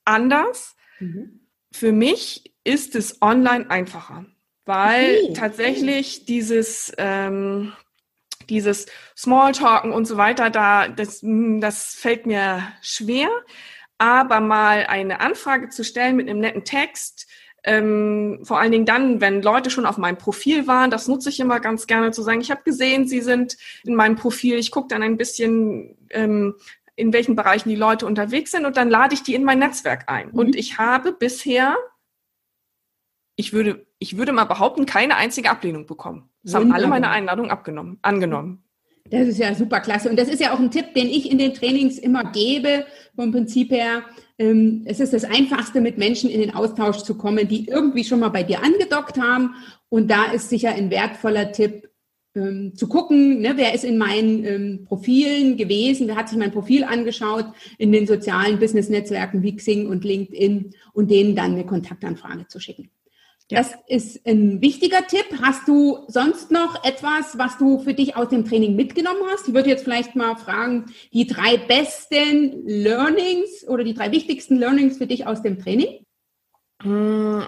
anders. 0.05 0.75
Mhm. 0.99 1.41
Für 1.71 1.91
mich 1.91 2.55
ist 2.63 2.95
es 2.95 3.21
online 3.21 3.69
einfacher, 3.69 4.25
weil 4.65 5.19
okay. 5.23 5.33
tatsächlich 5.33 6.25
dieses 6.25 6.91
ähm, 6.97 7.73
dieses 8.49 8.85
Smalltalken 9.17 9.91
und 9.91 10.05
so 10.05 10.17
weiter, 10.17 10.49
da, 10.49 10.87
das, 10.87 11.21
hm, 11.21 11.61
das 11.61 11.95
fällt 11.95 12.25
mir 12.25 12.63
schwer. 12.81 13.29
Aber 13.97 14.39
mal 14.39 14.85
eine 14.87 15.19
Anfrage 15.19 15.69
zu 15.69 15.83
stellen 15.83 16.15
mit 16.15 16.29
einem 16.29 16.39
netten 16.39 16.63
Text, 16.63 17.27
ähm, 17.63 18.39
vor 18.43 18.59
allen 18.59 18.71
Dingen 18.71 18.85
dann, 18.85 19.21
wenn 19.21 19.41
Leute 19.41 19.69
schon 19.69 19.85
auf 19.85 19.97
meinem 19.97 20.17
Profil 20.17 20.67
waren, 20.67 20.91
das 20.91 21.07
nutze 21.07 21.29
ich 21.29 21.39
immer 21.39 21.59
ganz 21.59 21.87
gerne 21.87 22.11
zu 22.11 22.21
sagen, 22.21 22.41
ich 22.41 22.51
habe 22.51 22.63
gesehen, 22.63 23.07
Sie 23.07 23.21
sind 23.21 23.57
in 23.83 23.95
meinem 23.95 24.15
Profil, 24.15 24.57
ich 24.57 24.71
gucke 24.71 24.87
dann 24.87 25.03
ein 25.03 25.17
bisschen, 25.17 25.97
ähm, 26.11 26.55
in 26.95 27.13
welchen 27.13 27.35
Bereichen 27.35 27.69
die 27.69 27.75
Leute 27.75 28.05
unterwegs 28.05 28.51
sind 28.51 28.65
und 28.65 28.77
dann 28.77 28.89
lade 28.89 29.13
ich 29.13 29.23
die 29.23 29.35
in 29.35 29.43
mein 29.43 29.59
Netzwerk 29.59 30.05
ein. 30.07 30.27
Mhm. 30.27 30.39
Und 30.39 30.55
ich 30.55 30.77
habe 30.77 31.11
bisher, 31.11 31.75
ich 33.39 33.53
würde, 33.53 33.85
ich 33.99 34.17
würde 34.17 34.33
mal 34.33 34.43
behaupten, 34.43 34.85
keine 34.85 35.15
einzige 35.15 35.49
Ablehnung 35.49 35.85
bekommen. 35.85 36.29
Es 36.43 36.53
haben 36.53 36.73
alle 36.73 36.87
meine 36.87 37.09
Einladungen 37.09 37.51
abgenommen, 37.51 37.97
angenommen. 38.01 38.65
Das 39.09 39.29
ist 39.29 39.37
ja 39.37 39.55
super 39.55 39.79
klasse. 39.79 40.09
Und 40.09 40.19
das 40.19 40.27
ist 40.27 40.41
ja 40.41 40.53
auch 40.53 40.59
ein 40.59 40.71
Tipp, 40.71 40.93
den 40.93 41.07
ich 41.07 41.31
in 41.31 41.37
den 41.37 41.53
Trainings 41.53 41.97
immer 41.97 42.33
gebe, 42.33 42.85
vom 43.15 43.31
Prinzip 43.31 43.71
her. 43.71 44.03
Ähm, 44.37 44.83
es 44.83 44.99
ist 44.99 45.13
das 45.13 45.23
Einfachste, 45.23 45.79
mit 45.79 45.97
Menschen 45.97 46.29
in 46.29 46.41
den 46.41 46.53
Austausch 46.53 46.97
zu 46.97 47.15
kommen, 47.15 47.47
die 47.47 47.65
irgendwie 47.69 48.03
schon 48.03 48.19
mal 48.19 48.27
bei 48.27 48.43
dir 48.43 48.61
angedockt 48.61 49.17
haben. 49.17 49.55
Und 49.87 50.11
da 50.11 50.25
ist 50.33 50.49
sicher 50.49 50.73
ein 50.73 50.91
wertvoller 50.91 51.53
Tipp, 51.53 51.89
ähm, 52.35 52.75
zu 52.75 52.89
gucken, 52.89 53.39
ne, 53.39 53.53
wer 53.55 53.73
ist 53.73 53.85
in 53.85 53.97
meinen 53.97 54.43
ähm, 54.43 54.85
Profilen 54.85 55.55
gewesen, 55.55 56.07
wer 56.07 56.17
hat 56.17 56.27
sich 56.27 56.37
mein 56.37 56.51
Profil 56.51 56.83
angeschaut 56.83 57.45
in 57.77 57.93
den 57.93 58.05
sozialen 58.05 58.59
Business-Netzwerken 58.59 59.43
wie 59.43 59.55
Xing 59.55 59.87
und 59.87 60.03
LinkedIn 60.03 60.71
und 60.91 61.09
denen 61.09 61.35
dann 61.37 61.53
eine 61.53 61.65
Kontaktanfrage 61.65 62.45
zu 62.47 62.59
schicken. 62.59 62.91
Ja. 63.51 63.59
Das 63.59 63.73
ist 63.87 64.27
ein 64.27 64.61
wichtiger 64.61 65.07
Tipp. 65.07 65.25
Hast 65.41 65.67
du 65.67 66.05
sonst 66.07 66.51
noch 66.51 66.83
etwas, 66.83 67.37
was 67.37 67.57
du 67.57 67.79
für 67.79 67.95
dich 67.95 68.15
aus 68.15 68.29
dem 68.29 68.45
Training 68.45 68.75
mitgenommen 68.75 69.21
hast? 69.31 69.47
Ich 69.47 69.53
würde 69.55 69.69
jetzt 69.69 69.83
vielleicht 69.83 70.15
mal 70.15 70.35
fragen, 70.35 70.93
die 71.13 71.25
drei 71.25 71.57
besten 71.57 72.67
Learnings 72.67 73.67
oder 73.67 73.83
die 73.83 73.95
drei 73.95 74.11
wichtigsten 74.11 74.57
Learnings 74.57 74.99
für 74.99 75.07
dich 75.07 75.25
aus 75.25 75.41
dem 75.41 75.59
Training? 75.59 76.03
Hm, 76.83 77.47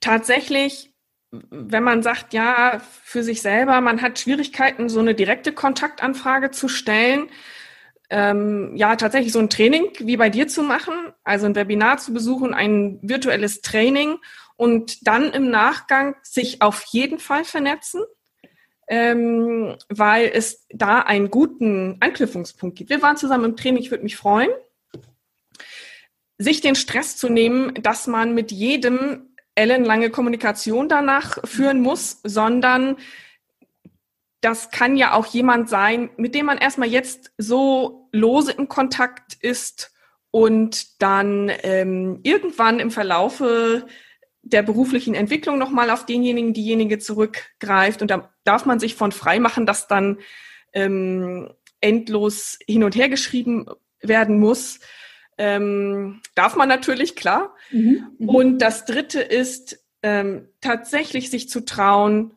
tatsächlich, 0.00 0.92
wenn 1.30 1.82
man 1.82 2.02
sagt, 2.02 2.34
ja, 2.34 2.82
für 3.02 3.22
sich 3.22 3.40
selber, 3.40 3.80
man 3.80 4.02
hat 4.02 4.18
Schwierigkeiten, 4.18 4.90
so 4.90 5.00
eine 5.00 5.14
direkte 5.14 5.52
Kontaktanfrage 5.52 6.50
zu 6.50 6.68
stellen, 6.68 7.30
ähm, 8.10 8.76
ja, 8.76 8.94
tatsächlich 8.96 9.32
so 9.32 9.38
ein 9.38 9.48
Training 9.48 9.88
wie 10.00 10.18
bei 10.18 10.28
dir 10.28 10.46
zu 10.46 10.62
machen, 10.62 10.92
also 11.24 11.46
ein 11.46 11.54
Webinar 11.54 11.96
zu 11.96 12.12
besuchen, 12.12 12.52
ein 12.52 12.98
virtuelles 13.00 13.62
Training 13.62 14.18
und 14.56 15.06
dann 15.06 15.32
im 15.32 15.50
Nachgang 15.50 16.16
sich 16.22 16.62
auf 16.62 16.84
jeden 16.90 17.18
Fall 17.18 17.44
vernetzen, 17.44 18.02
ähm, 18.88 19.76
weil 19.88 20.30
es 20.32 20.66
da 20.70 21.00
einen 21.00 21.30
guten 21.30 21.96
Anknüpfungspunkt 22.00 22.76
gibt. 22.76 22.90
Wir 22.90 23.02
waren 23.02 23.16
zusammen 23.16 23.44
im 23.46 23.56
Training, 23.56 23.82
ich 23.82 23.90
würde 23.90 24.04
mich 24.04 24.16
freuen, 24.16 24.50
sich 26.38 26.60
den 26.60 26.74
Stress 26.74 27.16
zu 27.16 27.28
nehmen, 27.28 27.74
dass 27.74 28.06
man 28.06 28.34
mit 28.34 28.50
jedem 28.52 29.30
ellenlange 29.54 30.10
Kommunikation 30.10 30.88
danach 30.88 31.38
führen 31.44 31.80
muss, 31.80 32.20
sondern 32.24 32.96
das 34.40 34.70
kann 34.70 34.96
ja 34.96 35.14
auch 35.14 35.26
jemand 35.26 35.68
sein, 35.68 36.10
mit 36.16 36.34
dem 36.34 36.46
man 36.46 36.58
erstmal 36.58 36.88
jetzt 36.88 37.32
so 37.38 38.08
lose 38.12 38.52
im 38.52 38.68
Kontakt 38.68 39.34
ist 39.40 39.92
und 40.32 41.00
dann 41.00 41.50
ähm, 41.62 42.20
irgendwann 42.24 42.80
im 42.80 42.90
Verlaufe 42.90 43.86
der 44.42 44.62
beruflichen 44.62 45.14
Entwicklung 45.14 45.58
nochmal 45.58 45.90
auf 45.90 46.04
denjenigen, 46.04 46.52
diejenige 46.52 46.98
zurückgreift. 46.98 48.02
Und 48.02 48.10
da 48.10 48.32
darf 48.44 48.66
man 48.66 48.80
sich 48.80 48.94
von 48.96 49.12
frei 49.12 49.38
machen, 49.38 49.66
dass 49.66 49.86
dann 49.86 50.18
ähm, 50.72 51.50
endlos 51.80 52.58
hin 52.66 52.84
und 52.84 52.96
her 52.96 53.08
geschrieben 53.08 53.66
werden 54.00 54.38
muss. 54.38 54.80
Ähm, 55.38 56.20
darf 56.34 56.56
man 56.56 56.68
natürlich, 56.68 57.16
klar. 57.16 57.54
Mhm, 57.70 58.08
mhm. 58.18 58.28
und 58.28 58.58
das 58.58 58.84
Dritte 58.84 59.20
ist 59.20 59.84
ähm, 60.02 60.48
tatsächlich 60.60 61.30
sich 61.30 61.48
zu 61.48 61.64
trauen, 61.64 62.36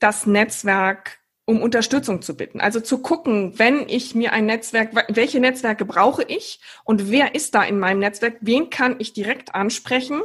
das 0.00 0.26
Netzwerk 0.26 1.20
um 1.44 1.60
Unterstützung 1.60 2.22
zu 2.22 2.36
bitten. 2.36 2.60
Also 2.60 2.80
zu 2.80 2.98
gucken, 2.98 3.58
wenn 3.58 3.88
ich 3.88 4.14
mir 4.14 4.32
ein 4.32 4.46
Netzwerk, 4.46 4.90
welche 5.08 5.40
Netzwerke 5.40 5.84
brauche 5.84 6.22
ich 6.22 6.60
und 6.84 7.10
wer 7.10 7.34
ist 7.34 7.54
da 7.54 7.62
in 7.64 7.78
meinem 7.80 7.98
Netzwerk, 7.98 8.36
wen 8.40 8.70
kann 8.70 8.96
ich 9.00 9.12
direkt 9.12 9.54
ansprechen 9.54 10.22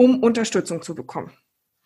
um 0.00 0.22
Unterstützung 0.22 0.80
zu 0.80 0.94
bekommen. 0.94 1.30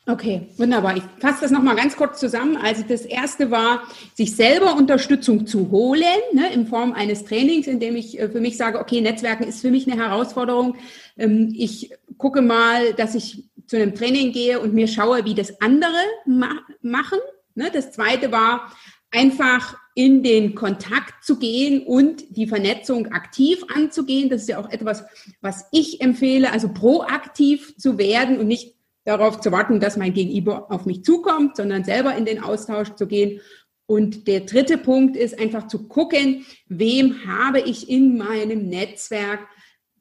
Okay, 0.06 0.47
wunderbar. 0.56 0.97
Ich 0.97 1.02
fasse 1.18 1.40
das 1.40 1.50
nochmal 1.50 1.75
ganz 1.75 1.97
kurz 1.97 2.21
zusammen. 2.21 2.56
Also 2.56 2.85
das 2.87 3.04
erste 3.04 3.50
war, 3.50 3.83
sich 4.14 4.37
selber 4.37 4.76
Unterstützung 4.76 5.49
zu 5.49 5.73
holen, 5.73 6.23
ne, 6.33 6.52
in 6.52 6.68
Form 6.68 6.92
eines 6.92 7.25
Trainings, 7.25 7.66
in 7.66 7.80
dem 7.80 7.97
ich 7.97 8.21
äh, 8.21 8.28
für 8.28 8.40
mich 8.40 8.56
sage, 8.56 8.78
okay, 8.78 9.00
Netzwerken 9.00 9.42
ist 9.44 9.62
für 9.62 9.71
mich 9.73 9.90
eine 9.90 10.00
Herausforderung. 10.00 10.76
Ähm, 11.16 11.52
ich 11.56 11.90
gucke 12.16 12.40
mal, 12.40 12.92
dass 12.92 13.16
ich 13.16 13.50
zu 13.66 13.76
einem 13.76 13.97
Training 13.97 14.30
gehe 14.30 14.61
und 14.61 14.75
mir 14.75 14.87
schaue, 14.87 15.25
wie 15.25 15.35
das 15.35 15.61
andere 15.61 15.99
ma 16.25 16.61
machen. 16.83 17.18
Ne, 17.56 17.71
das 17.73 17.90
zweite 17.90 18.30
war, 18.30 18.71
einfach 19.11 19.76
in 19.94 20.24
den 20.24 20.56
Kontakt 20.56 21.24
zu 21.24 21.38
gehen 21.38 21.82
und 21.86 22.36
die 22.36 22.48
Vernetzung 22.48 23.12
aktiv 23.12 23.62
anzugehen. 23.72 24.28
Das 24.28 24.42
ist 24.42 24.48
ja 24.48 24.58
auch 24.58 24.70
etwas, 24.70 25.04
was 25.40 25.66
ich 25.70 26.00
empfehle, 26.00 26.52
also 26.52 26.68
proaktiv 26.68 27.76
zu 27.76 27.96
werden 27.96 28.38
und 28.38 28.48
nicht 28.48 28.74
darauf 29.04 29.40
zu 29.40 29.52
warten, 29.52 29.80
dass 29.80 29.96
mein 29.96 30.12
Gegenüber 30.12 30.70
auf 30.72 30.84
mich 30.84 31.04
zukommt, 31.04 31.56
sondern 31.56 31.84
selber 31.84 32.16
in 32.16 32.24
den 32.24 32.42
Austausch 32.42 32.94
zu 32.96 33.06
gehen. 33.06 33.40
Und 33.86 34.26
der 34.26 34.40
dritte 34.40 34.78
Punkt 34.78 35.16
ist 35.16 35.38
einfach 35.38 35.68
zu 35.68 35.86
gucken, 35.86 36.44
wem 36.66 37.26
habe 37.26 37.60
ich 37.60 37.88
in 37.88 38.16
meinem 38.16 38.68
Netzwerk, 38.68 39.46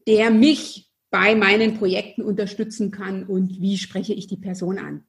der 0.07 0.31
mich 0.31 0.89
bei 1.11 1.35
meinen 1.35 1.77
Projekten 1.77 2.23
unterstützen 2.23 2.89
kann 2.89 3.25
und 3.25 3.61
wie 3.61 3.77
spreche 3.77 4.13
ich 4.13 4.25
die 4.25 4.37
Person 4.37 4.79
an. 4.79 5.03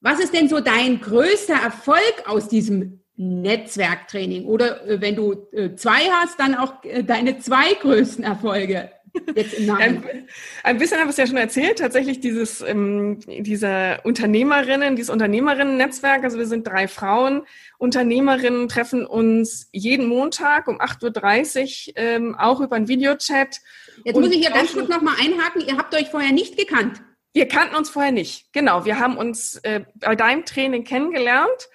Was 0.00 0.18
ist 0.18 0.34
denn 0.34 0.48
so 0.48 0.60
dein 0.60 1.00
größter 1.00 1.54
Erfolg 1.54 2.24
aus 2.24 2.48
diesem 2.48 2.99
Netzwerktraining 3.20 4.46
oder 4.46 4.86
äh, 4.88 5.00
wenn 5.02 5.14
du 5.14 5.46
äh, 5.52 5.74
zwei 5.74 6.08
hast, 6.10 6.40
dann 6.40 6.54
auch 6.54 6.82
äh, 6.84 7.04
deine 7.04 7.38
zwei 7.38 7.74
größten 7.74 8.24
Erfolge. 8.24 8.90
Jetzt 9.34 9.54
im 9.54 9.70
ein, 9.70 10.26
ein 10.62 10.78
bisschen 10.78 10.98
habe 10.98 11.10
ich 11.10 11.14
es 11.14 11.16
ja 11.18 11.26
schon 11.26 11.36
erzählt, 11.36 11.80
tatsächlich 11.80 12.20
dieses, 12.20 12.62
ähm, 12.62 13.18
dieser 13.26 14.04
Unternehmerinnen, 14.04 14.96
dieses 14.96 15.10
Unternehmerinnen-Netzwerk, 15.10 16.24
also 16.24 16.38
wir 16.38 16.46
sind 16.46 16.66
drei 16.66 16.88
Frauen, 16.88 17.42
Unternehmerinnen 17.76 18.68
treffen 18.68 19.04
uns 19.04 19.68
jeden 19.72 20.06
Montag 20.06 20.68
um 20.68 20.80
8.30 20.80 21.88
Uhr, 21.88 21.92
ähm, 21.96 22.36
auch 22.38 22.60
über 22.60 22.76
einen 22.76 22.88
Videochat. 22.88 23.60
Jetzt 24.04 24.18
muss 24.18 24.30
ich 24.30 24.38
hier 24.38 24.50
ganz 24.50 24.72
kurz 24.72 24.88
nochmal 24.88 25.16
einhaken, 25.20 25.62
ihr 25.66 25.76
habt 25.76 25.94
euch 25.94 26.08
vorher 26.08 26.32
nicht 26.32 26.56
gekannt. 26.56 27.02
Wir 27.34 27.48
kannten 27.48 27.74
uns 27.74 27.90
vorher 27.90 28.12
nicht, 28.12 28.52
genau. 28.52 28.86
Wir 28.86 28.98
haben 28.98 29.16
uns 29.16 29.56
äh, 29.56 29.82
bei 29.96 30.16
deinem 30.16 30.46
Training 30.46 30.84
kennengelernt 30.84 31.68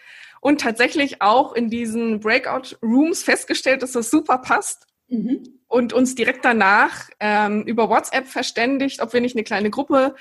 und 0.46 0.62
tatsächlich 0.62 1.24
auch 1.24 1.54
in 1.54 1.72
diesen 1.72 2.20
Breakout 2.20 2.78
Rooms 2.84 3.24
festgestellt, 3.24 3.82
dass 3.82 3.94
das 3.94 4.12
super 4.12 4.38
passt. 4.38 4.86
Mhm. 5.08 5.42
Und 5.68 5.92
uns 5.92 6.14
direkt 6.14 6.46
danach 6.46 7.10
ähm, 7.20 7.64
über 7.64 7.90
WhatsApp 7.90 8.28
verständigt, 8.28 9.02
ob 9.02 9.12
wir 9.12 9.22
nicht 9.22 9.36
eine 9.36 9.44
kleine 9.44 9.72
Gruppe 9.72 10.14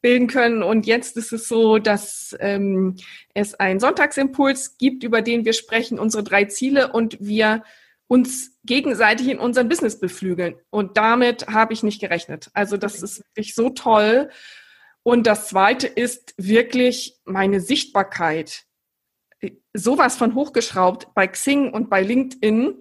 bilden 0.00 0.28
können. 0.28 0.62
Und 0.62 0.86
jetzt 0.86 1.16
ist 1.16 1.32
es 1.32 1.48
so, 1.48 1.78
dass 1.78 2.36
ähm, 2.38 2.94
es 3.34 3.54
einen 3.54 3.80
Sonntagsimpuls 3.80 4.78
gibt, 4.78 5.02
über 5.02 5.20
den 5.20 5.44
wir 5.44 5.52
sprechen, 5.52 5.98
unsere 5.98 6.22
drei 6.22 6.44
Ziele 6.44 6.92
und 6.92 7.16
wir 7.18 7.64
uns 8.06 8.56
gegenseitig 8.64 9.26
in 9.26 9.40
unserem 9.40 9.68
Business 9.68 9.98
beflügeln. 9.98 10.54
Und 10.70 10.96
damit 10.96 11.48
habe 11.48 11.72
ich 11.72 11.82
nicht 11.82 12.00
gerechnet. 12.00 12.50
Also 12.54 12.76
das 12.76 12.98
okay. 12.98 13.04
ist 13.04 13.18
wirklich 13.34 13.56
so 13.56 13.70
toll. 13.70 14.30
Und 15.02 15.26
das 15.26 15.48
Zweite 15.48 15.88
ist 15.88 16.34
wirklich 16.36 17.16
meine 17.24 17.60
Sichtbarkeit 17.60 18.64
sowas 19.74 20.16
von 20.16 20.34
hochgeschraubt 20.34 21.14
bei 21.14 21.26
Xing 21.26 21.72
und 21.72 21.90
bei 21.90 22.02
LinkedIn, 22.02 22.74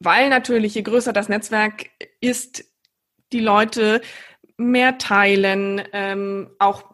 weil 0.00 0.28
natürlich 0.28 0.74
je 0.74 0.82
größer 0.82 1.12
das 1.12 1.28
Netzwerk 1.28 1.90
ist, 2.20 2.64
die 3.32 3.40
Leute 3.40 4.00
mehr 4.56 4.98
teilen, 4.98 5.82
ähm, 5.92 6.50
auch 6.58 6.84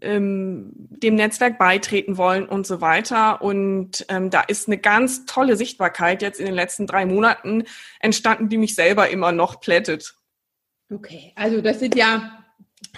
ähm, 0.00 0.72
dem 0.74 1.14
Netzwerk 1.14 1.58
beitreten 1.58 2.16
wollen 2.16 2.46
und 2.46 2.66
so 2.66 2.80
weiter. 2.80 3.42
Und 3.42 4.04
ähm, 4.08 4.30
da 4.30 4.42
ist 4.42 4.68
eine 4.68 4.78
ganz 4.78 5.24
tolle 5.24 5.56
Sichtbarkeit 5.56 6.22
jetzt 6.22 6.38
in 6.38 6.46
den 6.46 6.54
letzten 6.54 6.86
drei 6.86 7.06
Monaten 7.06 7.64
entstanden, 8.00 8.48
die 8.48 8.58
mich 8.58 8.74
selber 8.74 9.08
immer 9.08 9.32
noch 9.32 9.60
plättet. 9.60 10.14
Okay, 10.92 11.32
also 11.34 11.60
das 11.60 11.80
sind 11.80 11.94
ja 11.96 12.43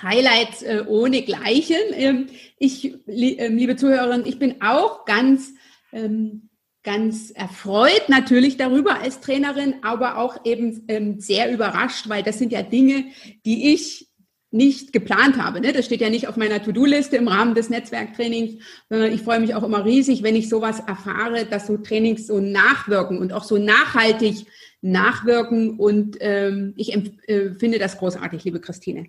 Highlights 0.03 0.62
äh, 0.62 0.85
ohne 0.87 1.23
Gleichen. 1.23 1.77
Ähm, 1.93 2.27
ich, 2.59 2.95
li 3.07 3.39
äh, 3.39 3.49
liebe 3.49 3.77
Zuhörerinnen, 3.77 4.27
ich 4.27 4.39
bin 4.39 4.61
auch 4.61 5.05
ganz, 5.05 5.55
ähm, 5.93 6.51
ganz 6.83 7.31
erfreut 7.31 8.09
natürlich 8.09 8.57
darüber 8.57 9.01
als 9.01 9.21
Trainerin, 9.21 9.77
aber 9.83 10.19
auch 10.19 10.45
eben 10.45 10.85
ähm, 10.89 11.21
sehr 11.21 11.53
überrascht, 11.53 12.09
weil 12.09 12.23
das 12.23 12.39
sind 12.39 12.53
ja 12.53 12.62
Dinge, 12.62 13.07
die 13.45 13.73
ich 13.75 14.09
nicht 14.53 14.93
geplant 14.93 15.37
habe. 15.37 15.61
Ne? 15.61 15.73
Das 15.73 15.85
steht 15.87 16.01
ja 16.01 16.09
nicht 16.09 16.29
auf 16.29 16.37
meiner 16.37 16.62
To-Do-Liste 16.62 17.17
im 17.17 17.29
Rahmen 17.29 17.55
des 17.55 17.69
Netzwerktrainings, 17.69 18.62
sondern 18.89 19.12
ich 19.12 19.23
freue 19.23 19.41
mich 19.41 19.55
auch 19.55 19.65
immer 19.65 19.85
riesig, 19.85 20.23
wenn 20.23 20.37
ich 20.37 20.49
sowas 20.49 20.81
erfahre, 20.81 21.47
dass 21.47 21.67
so 21.67 21.77
Trainings 21.77 22.27
so 22.27 22.41
nachwirken 22.41 23.19
und 23.19 23.33
auch 23.33 23.45
so 23.45 23.59
nachhaltig 23.59 24.47
nachwirken. 24.81 25.79
Und 25.79 26.17
ähm, 26.21 26.75
ich 26.77 26.95
äh, 26.95 27.55
finde 27.55 27.79
das 27.79 27.99
großartig, 27.99 28.45
liebe 28.45 28.61
Christine. 28.61 29.07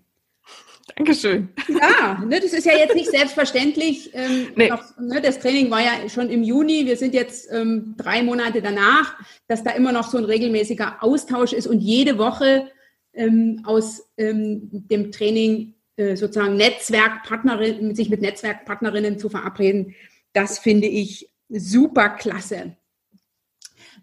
Dankeschön. 0.95 1.50
Ja, 1.67 2.23
ne, 2.26 2.39
das 2.39 2.54
ist 2.54 2.65
ja 2.65 2.76
jetzt 2.78 2.95
nicht 2.95 3.10
selbstverständlich. 3.10 4.10
Ähm, 4.13 4.47
nee. 4.56 4.69
noch, 4.69 4.97
ne, 4.97 5.21
das 5.21 5.39
Training 5.39 5.69
war 5.69 5.82
ja 5.82 6.10
schon 6.10 6.30
im 6.30 6.43
Juni. 6.43 6.86
Wir 6.86 6.97
sind 6.97 7.13
jetzt 7.13 7.52
ähm, 7.52 7.95
drei 7.97 8.23
Monate 8.23 8.62
danach, 8.62 9.15
dass 9.47 9.63
da 9.63 9.71
immer 9.71 9.91
noch 9.91 10.10
so 10.10 10.17
ein 10.17 10.26
regelmäßiger 10.26 11.04
Austausch 11.04 11.54
ist 11.54 11.67
und 11.67 11.80
jede 11.80 12.17
Woche 12.17 12.71
ähm, 13.13 13.62
aus 13.65 14.10
ähm, 14.17 14.69
dem 14.71 15.12
Training 15.12 15.76
äh, 15.97 16.15
sozusagen 16.15 16.56
Netzwerkpartnerin, 16.56 17.93
sich 17.95 18.10
mit 18.10 18.21
Netzwerkpartnerinnen 18.21 19.19
zu 19.19 19.30
verabreden. 19.30 19.93
Das 20.32 20.60
finde 20.60 20.88
ich 20.88 21.30
super 21.50 22.10
klasse. 22.10 22.78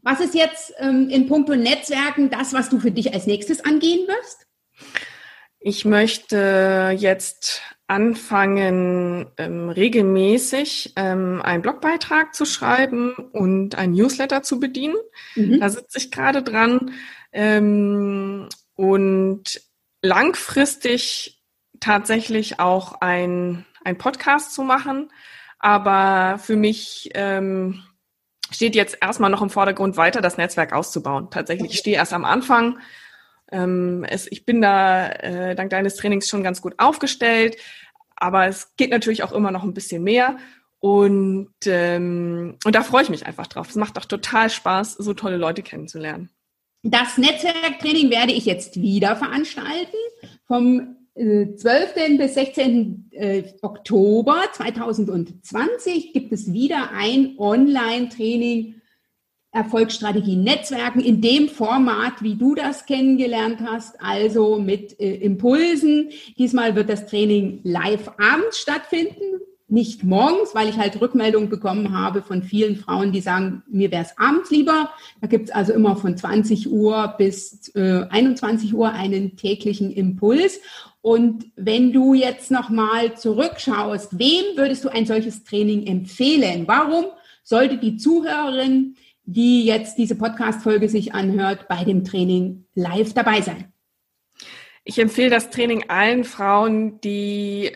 Was 0.03 0.21
ist 0.21 0.35
jetzt 0.35 0.75
ähm, 0.79 1.09
in 1.09 1.29
puncto 1.29 1.55
Netzwerken 1.55 2.29
das, 2.29 2.53
was 2.53 2.69
du 2.69 2.79
für 2.79 2.91
dich 2.91 3.15
als 3.15 3.27
nächstes 3.27 3.65
angehen 3.65 4.07
wirst? 4.07 4.47
Ich 5.67 5.87
möchte 5.87 6.95
jetzt 6.95 7.63
anfangen, 7.87 9.31
ähm, 9.39 9.71
regelmäßig 9.71 10.93
ähm, 10.97 11.41
einen 11.43 11.63
Blogbeitrag 11.63 12.35
zu 12.35 12.45
schreiben 12.45 13.15
und 13.33 13.75
ein 13.75 13.93
Newsletter 13.93 14.43
zu 14.43 14.61
bedienen. 14.61 14.97
Mhm. 15.37 15.61
Da 15.61 15.71
sitze 15.71 15.97
ich 15.97 16.11
gerade 16.11 16.43
dran. 16.43 16.91
Ähm, 17.33 18.51
und 18.75 19.63
langfristig 20.03 21.43
tatsächlich 21.81 22.61
auch 22.61 23.01
ein, 23.01 23.65
ein 23.85 23.97
Podcast 23.97 24.53
zu 24.53 24.65
machen. 24.65 25.11
Aber 25.59 26.39
für 26.41 26.57
mich 26.57 27.09
ähm, 27.15 27.83
steht 28.51 28.75
jetzt 28.75 28.99
erstmal 29.01 29.31
noch 29.31 29.41
im 29.41 29.49
Vordergrund, 29.49 29.97
weiter 29.97 30.21
das 30.21 30.37
Netzwerk 30.37 30.75
auszubauen. 30.75 31.31
Tatsächlich, 31.31 31.73
ich 31.73 31.79
stehe 31.79 31.97
erst 31.97 32.13
am 32.13 32.27
Anfang. 32.27 32.79
Ähm, 33.55 34.05
es, 34.09 34.27
ich 34.31 34.45
bin 34.45 34.61
da 34.61 35.09
äh, 35.09 35.55
dank 35.55 35.71
deines 35.71 35.95
Trainings 35.97 36.29
schon 36.29 36.43
ganz 36.43 36.61
gut 36.61 36.75
aufgestellt, 36.79 37.57
aber 38.17 38.47
es 38.47 38.75
geht 38.77 38.91
natürlich 38.91 39.23
auch 39.23 39.33
immer 39.33 39.53
noch 39.53 39.63
ein 39.63 39.75
bisschen 39.75 40.03
mehr. 40.03 40.37
Und, 40.81 41.55
ähm, 41.67 42.59
und 42.65 42.75
da 42.75 42.83
freue 42.83 43.05
ich 43.05 43.09
mich 43.09 43.27
einfach 43.27 43.47
drauf. 43.47 43.71
Es 43.71 43.77
macht 43.77 43.97
auch 43.97 44.05
total 44.05 44.51
Spaß, 44.51 44.95
so 44.95 45.15
tolle 45.15 45.37
Leute 45.37 45.63
kennenzulernen. 45.63 46.31
Das 46.83 47.17
Netzwerktraining 47.17 48.11
werde 48.11 48.33
ich 48.33 48.45
jetzt 48.45 48.81
wieder 48.81 49.17
veranstalten. 49.17 49.97
Vom 50.47 50.97
12. 51.15 51.97
Äh, 51.97 52.17
bis 52.19 52.35
16. 52.35 53.11
Äh, 53.13 53.45
Oktober 53.63 54.43
2020 54.53 56.13
gibt 56.13 56.33
es 56.33 56.53
wieder 56.53 56.91
ein 56.91 57.37
Online-Training 57.39 58.81
Erfolgsstrategie 59.55 60.37
Netzwerken 60.37 61.01
in 61.01 61.21
dem 61.21 61.49
Format, 61.49 62.23
wie 62.23 62.35
du 62.35 62.55
das 62.55 62.87
kennengelernt 62.87 63.61
hast, 63.65 64.01
also 64.01 64.59
mit 64.59 64.99
äh, 65.01 65.15
Impulsen. 65.15 66.11
Diesmal 66.37 66.75
wird 66.75 66.89
das 66.89 67.07
Training 67.07 67.61
live 67.63 68.11
abends 68.19 68.59
stattfinden, 68.59 69.41
nicht 69.69 70.05
morgens, 70.05 70.55
weil 70.55 70.69
ich 70.69 70.77
halt 70.77 71.01
Rückmeldungen 71.01 71.49
bekommen 71.49 71.97
habe 71.97 72.23
von 72.23 72.43
vielen 72.43 72.77
Frauen, 72.77 73.13
die 73.13 73.21
sagen, 73.21 73.63
mir 73.69 73.91
wäre 73.91 74.03
es 74.03 74.19
abends 74.19 74.51
lieber. 74.51 74.91
Da 75.21 75.29
gibt 75.29 75.49
es 75.49 75.55
also 75.55 75.73
immer 75.73 75.97
von 75.97 76.17
20 76.17 76.71
Uhr 76.71 77.15
bis 77.17 77.71
äh, 77.75 78.05
21 78.11 78.75
Uhr 78.75 78.93
einen 78.93 79.37
täglichen 79.37 79.93
Impuls. 79.93 80.61
Und 81.01 81.47
wenn 81.57 81.93
du 81.93 82.15
jetzt 82.15 82.51
nochmal 82.51 83.17
zurückschaust, 83.17 84.19
wem 84.19 84.57
würdest 84.57 84.85
du 84.85 84.89
ein 84.89 85.07
solches 85.07 85.45
Training 85.45 85.87
empfehlen? 85.87 86.65
Warum 86.67 87.07
sollte 87.43 87.77
die 87.77 87.97
Zuhörerin, 87.97 88.97
die 89.25 89.65
jetzt 89.65 89.97
diese 89.97 90.17
Podcast-Folge 90.17 90.89
sich 90.89 91.15
anhört, 91.15 91.69
bei 91.69 91.85
dem 91.85 92.05
Training 92.05 92.67
live 92.75 93.15
dabei 93.15 93.41
sein? 93.41 93.73
Ich 94.85 94.99
empfehle 94.99 95.31
das 95.31 95.51
Training 95.51 95.85
allen 95.89 96.25
Frauen, 96.25 97.01
die 97.01 97.73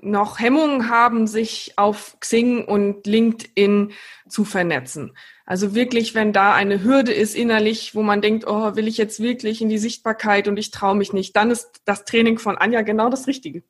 noch 0.00 0.40
Hemmungen 0.40 0.88
haben, 0.88 1.26
sich 1.26 1.74
auf 1.76 2.16
Xing 2.20 2.64
und 2.64 3.06
LinkedIn 3.06 3.92
zu 4.28 4.44
vernetzen. 4.44 5.16
Also 5.46 5.74
wirklich, 5.74 6.14
wenn 6.14 6.32
da 6.32 6.54
eine 6.54 6.82
Hürde 6.82 7.12
ist 7.12 7.36
innerlich, 7.36 7.94
wo 7.94 8.02
man 8.02 8.22
denkt, 8.22 8.46
oh, 8.46 8.76
will 8.76 8.88
ich 8.88 8.96
jetzt 8.96 9.20
wirklich 9.20 9.60
in 9.60 9.68
die 9.68 9.78
Sichtbarkeit 9.78 10.48
und 10.48 10.56
ich 10.56 10.70
traue 10.70 10.96
mich 10.96 11.12
nicht, 11.12 11.36
dann 11.36 11.50
ist 11.50 11.82
das 11.84 12.04
Training 12.04 12.38
von 12.38 12.56
Anja 12.56 12.82
genau 12.82 13.10
das 13.10 13.26
Richtige. 13.26 13.62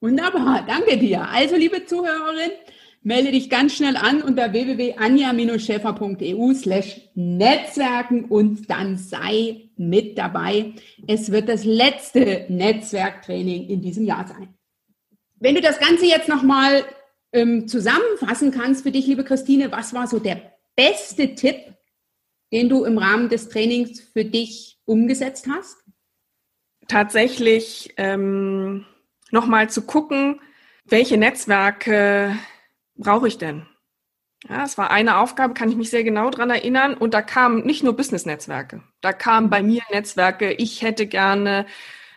Wunderbar, 0.00 0.64
danke 0.66 0.98
dir. 0.98 1.28
Also, 1.28 1.54
liebe 1.54 1.84
Zuhörerin, 1.86 2.50
melde 3.02 3.32
dich 3.32 3.50
ganz 3.50 3.74
schnell 3.74 3.96
an 3.96 4.22
unter 4.22 4.52
www.anja-schäfer.eu 4.52 6.54
slash 6.54 7.00
Netzwerken 7.14 8.26
und 8.26 8.70
dann 8.70 8.96
sei 8.96 9.70
mit 9.76 10.16
dabei. 10.18 10.74
Es 11.06 11.32
wird 11.32 11.48
das 11.48 11.64
letzte 11.64 12.46
Netzwerktraining 12.48 13.68
in 13.68 13.82
diesem 13.82 14.04
Jahr 14.04 14.26
sein. 14.26 14.54
Wenn 15.40 15.56
du 15.56 15.60
das 15.60 15.80
Ganze 15.80 16.06
jetzt 16.06 16.28
nochmal 16.28 16.84
ähm, 17.32 17.66
zusammenfassen 17.66 18.52
kannst 18.52 18.84
für 18.84 18.92
dich, 18.92 19.06
liebe 19.06 19.24
Christine, 19.24 19.72
was 19.72 19.92
war 19.92 20.06
so 20.06 20.20
der 20.20 20.52
beste 20.76 21.34
Tipp, 21.34 21.56
den 22.52 22.68
du 22.68 22.84
im 22.84 22.98
Rahmen 22.98 23.28
des 23.28 23.48
Trainings 23.48 24.00
für 24.00 24.24
dich 24.24 24.78
umgesetzt 24.84 25.48
hast? 25.50 25.78
Tatsächlich 26.86 27.94
ähm, 27.96 28.86
nochmal 29.30 29.70
zu 29.70 29.82
gucken, 29.82 30.40
welche 30.84 31.16
Netzwerke 31.16 32.36
brauche 33.02 33.28
ich 33.28 33.38
denn? 33.38 33.66
Ja, 34.48 34.64
es 34.64 34.76
war 34.76 34.90
eine 34.90 35.18
Aufgabe, 35.18 35.54
kann 35.54 35.68
ich 35.68 35.76
mich 35.76 35.90
sehr 35.90 36.02
genau 36.02 36.30
dran 36.30 36.50
erinnern. 36.50 36.94
Und 36.94 37.14
da 37.14 37.22
kamen 37.22 37.64
nicht 37.64 37.84
nur 37.84 37.96
Business-Netzwerke, 37.96 38.82
da 39.00 39.12
kamen 39.12 39.50
bei 39.50 39.62
mir 39.62 39.82
Netzwerke, 39.92 40.52
ich 40.52 40.82
hätte 40.82 41.06
gerne 41.06 41.66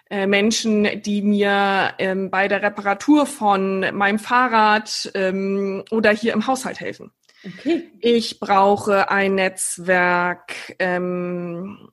äh, 0.10 0.28
Menschen, 0.28 1.02
die 1.02 1.22
mir 1.22 1.94
ähm, 1.98 2.30
bei 2.32 2.48
der 2.48 2.62
Reparatur 2.62 3.26
von 3.26 3.80
meinem 3.96 4.20
Fahrrad 4.20 5.12
ähm, 5.14 5.84
oder 5.92 6.12
hier 6.12 6.34
im 6.34 6.48
Haushalt 6.48 6.80
helfen. 6.80 7.12
Okay. 7.44 7.92
Ich 8.00 8.40
brauche 8.40 9.10
ein 9.12 9.36
Netzwerk 9.36 10.76
ähm, 10.80 11.90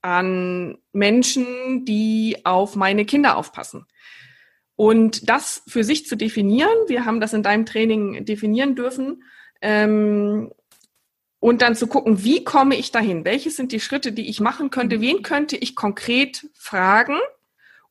an 0.00 0.78
Menschen, 0.92 1.84
die 1.84 2.38
auf 2.44 2.76
meine 2.76 3.04
Kinder 3.04 3.36
aufpassen. 3.36 3.86
Und 4.76 5.28
das 5.28 5.62
für 5.68 5.84
sich 5.84 6.06
zu 6.06 6.16
definieren, 6.16 6.76
wir 6.88 7.04
haben 7.04 7.20
das 7.20 7.32
in 7.32 7.42
deinem 7.42 7.66
Training 7.66 8.24
definieren 8.24 8.74
dürfen, 8.74 9.22
ähm, 9.60 10.52
und 11.38 11.60
dann 11.60 11.76
zu 11.76 11.86
gucken, 11.86 12.24
wie 12.24 12.42
komme 12.42 12.74
ich 12.74 12.90
dahin? 12.90 13.26
Welche 13.26 13.50
sind 13.50 13.70
die 13.70 13.80
Schritte, 13.80 14.12
die 14.12 14.30
ich 14.30 14.40
machen 14.40 14.70
könnte? 14.70 15.02
Wen 15.02 15.22
könnte 15.22 15.56
ich 15.56 15.76
konkret 15.76 16.48
fragen? 16.54 17.18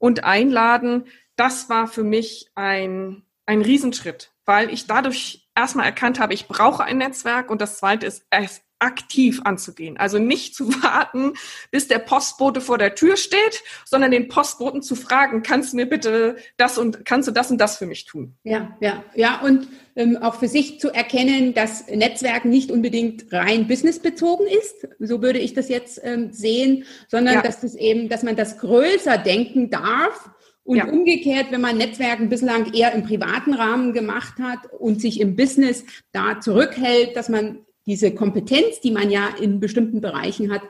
und 0.03 0.25
einladen, 0.25 1.05
das 1.37 1.69
war 1.69 1.87
für 1.87 2.03
mich 2.03 2.51
ein, 2.55 3.23
ein 3.45 3.61
Riesenschritt, 3.61 4.33
weil 4.43 4.69
ich 4.69 4.85
dadurch 4.85 5.47
erstmal 5.55 5.85
erkannt 5.85 6.19
habe, 6.19 6.33
ich 6.33 6.49
brauche 6.49 6.83
ein 6.83 6.97
Netzwerk 6.97 7.49
und 7.49 7.61
das 7.61 7.77
zweite 7.77 8.05
ist, 8.05 8.25
es 8.29 8.62
aktiv 8.79 9.41
anzugehen. 9.43 9.97
Also 9.97 10.19
nicht 10.19 10.55
zu 10.55 10.69
warten, 10.83 11.33
bis 11.71 11.87
der 11.87 11.99
Postbote 11.99 12.61
vor 12.61 12.77
der 12.77 12.95
Tür 12.95 13.17
steht, 13.17 13.63
sondern 13.85 14.11
den 14.11 14.27
Postboten 14.27 14.81
zu 14.81 14.95
fragen, 14.95 15.43
kannst 15.43 15.73
du 15.73 15.77
mir 15.77 15.85
bitte 15.85 16.35
das 16.57 16.77
und 16.77 17.05
kannst 17.05 17.27
du 17.27 17.31
das 17.31 17.49
und 17.49 17.59
das 17.59 17.77
für 17.77 17.85
mich 17.85 18.05
tun? 18.05 18.35
Ja, 18.43 18.77
ja, 18.81 19.03
ja. 19.15 19.41
Und 19.41 19.67
ähm, 19.95 20.17
auch 20.17 20.35
für 20.35 20.47
sich 20.47 20.79
zu 20.79 20.89
erkennen, 20.89 21.53
dass 21.53 21.87
Netzwerken 21.87 22.49
nicht 22.49 22.71
unbedingt 22.71 23.31
rein 23.31 23.67
businessbezogen 23.67 24.47
ist, 24.47 24.87
so 24.99 25.21
würde 25.21 25.39
ich 25.39 25.53
das 25.53 25.69
jetzt 25.69 26.01
ähm, 26.03 26.31
sehen, 26.31 26.85
sondern 27.07 27.35
ja. 27.35 27.41
dass 27.41 27.61
das 27.61 27.75
eben, 27.75 28.09
dass 28.09 28.23
man 28.23 28.35
das 28.35 28.57
größer 28.59 29.17
denken 29.17 29.69
darf 29.69 30.29
und 30.63 30.77
ja. 30.77 30.85
umgekehrt, 30.85 31.47
wenn 31.51 31.61
man 31.61 31.77
Netzwerken 31.77 32.29
bislang 32.29 32.73
eher 32.73 32.93
im 32.93 33.03
privaten 33.03 33.53
Rahmen 33.53 33.93
gemacht 33.93 34.39
hat 34.41 34.71
und 34.71 35.01
sich 35.01 35.19
im 35.19 35.35
Business 35.35 35.85
da 36.11 36.39
zurückhält, 36.39 37.15
dass 37.15 37.29
man 37.29 37.59
diese 37.85 38.13
Kompetenz, 38.13 38.79
die 38.81 38.91
man 38.91 39.09
ja 39.09 39.29
in 39.39 39.59
bestimmten 39.59 40.01
Bereichen 40.01 40.51
hat, 40.51 40.61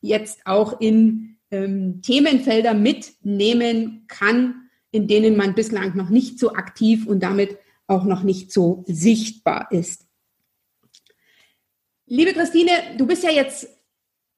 jetzt 0.00 0.40
auch 0.44 0.80
in 0.80 1.36
ähm, 1.50 2.02
Themenfelder 2.02 2.74
mitnehmen 2.74 4.04
kann, 4.08 4.68
in 4.90 5.06
denen 5.08 5.36
man 5.36 5.54
bislang 5.54 5.96
noch 5.96 6.08
nicht 6.08 6.38
so 6.38 6.52
aktiv 6.52 7.06
und 7.06 7.22
damit 7.22 7.58
auch 7.86 8.04
noch 8.04 8.22
nicht 8.22 8.52
so 8.52 8.84
sichtbar 8.86 9.68
ist. 9.70 10.06
Liebe 12.06 12.32
Christine, 12.32 12.70
du 12.96 13.06
bist 13.06 13.24
ja 13.24 13.30
jetzt 13.30 13.68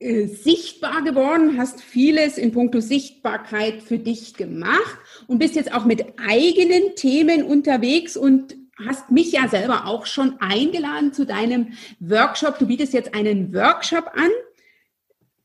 äh, 0.00 0.26
sichtbar 0.26 1.02
geworden, 1.02 1.58
hast 1.58 1.82
vieles 1.82 2.38
in 2.38 2.52
puncto 2.52 2.80
Sichtbarkeit 2.80 3.82
für 3.82 3.98
dich 3.98 4.34
gemacht 4.34 4.98
und 5.26 5.38
bist 5.38 5.54
jetzt 5.54 5.72
auch 5.72 5.84
mit 5.84 6.04
eigenen 6.18 6.94
Themen 6.94 7.42
unterwegs 7.42 8.16
und 8.16 8.56
hast 8.86 9.10
mich 9.10 9.32
ja 9.32 9.48
selber 9.48 9.86
auch 9.86 10.06
schon 10.06 10.40
eingeladen 10.40 11.12
zu 11.12 11.26
deinem 11.26 11.72
Workshop. 12.00 12.58
Du 12.58 12.66
bietest 12.66 12.92
jetzt 12.92 13.14
einen 13.14 13.52
Workshop 13.52 14.10
an. 14.14 14.30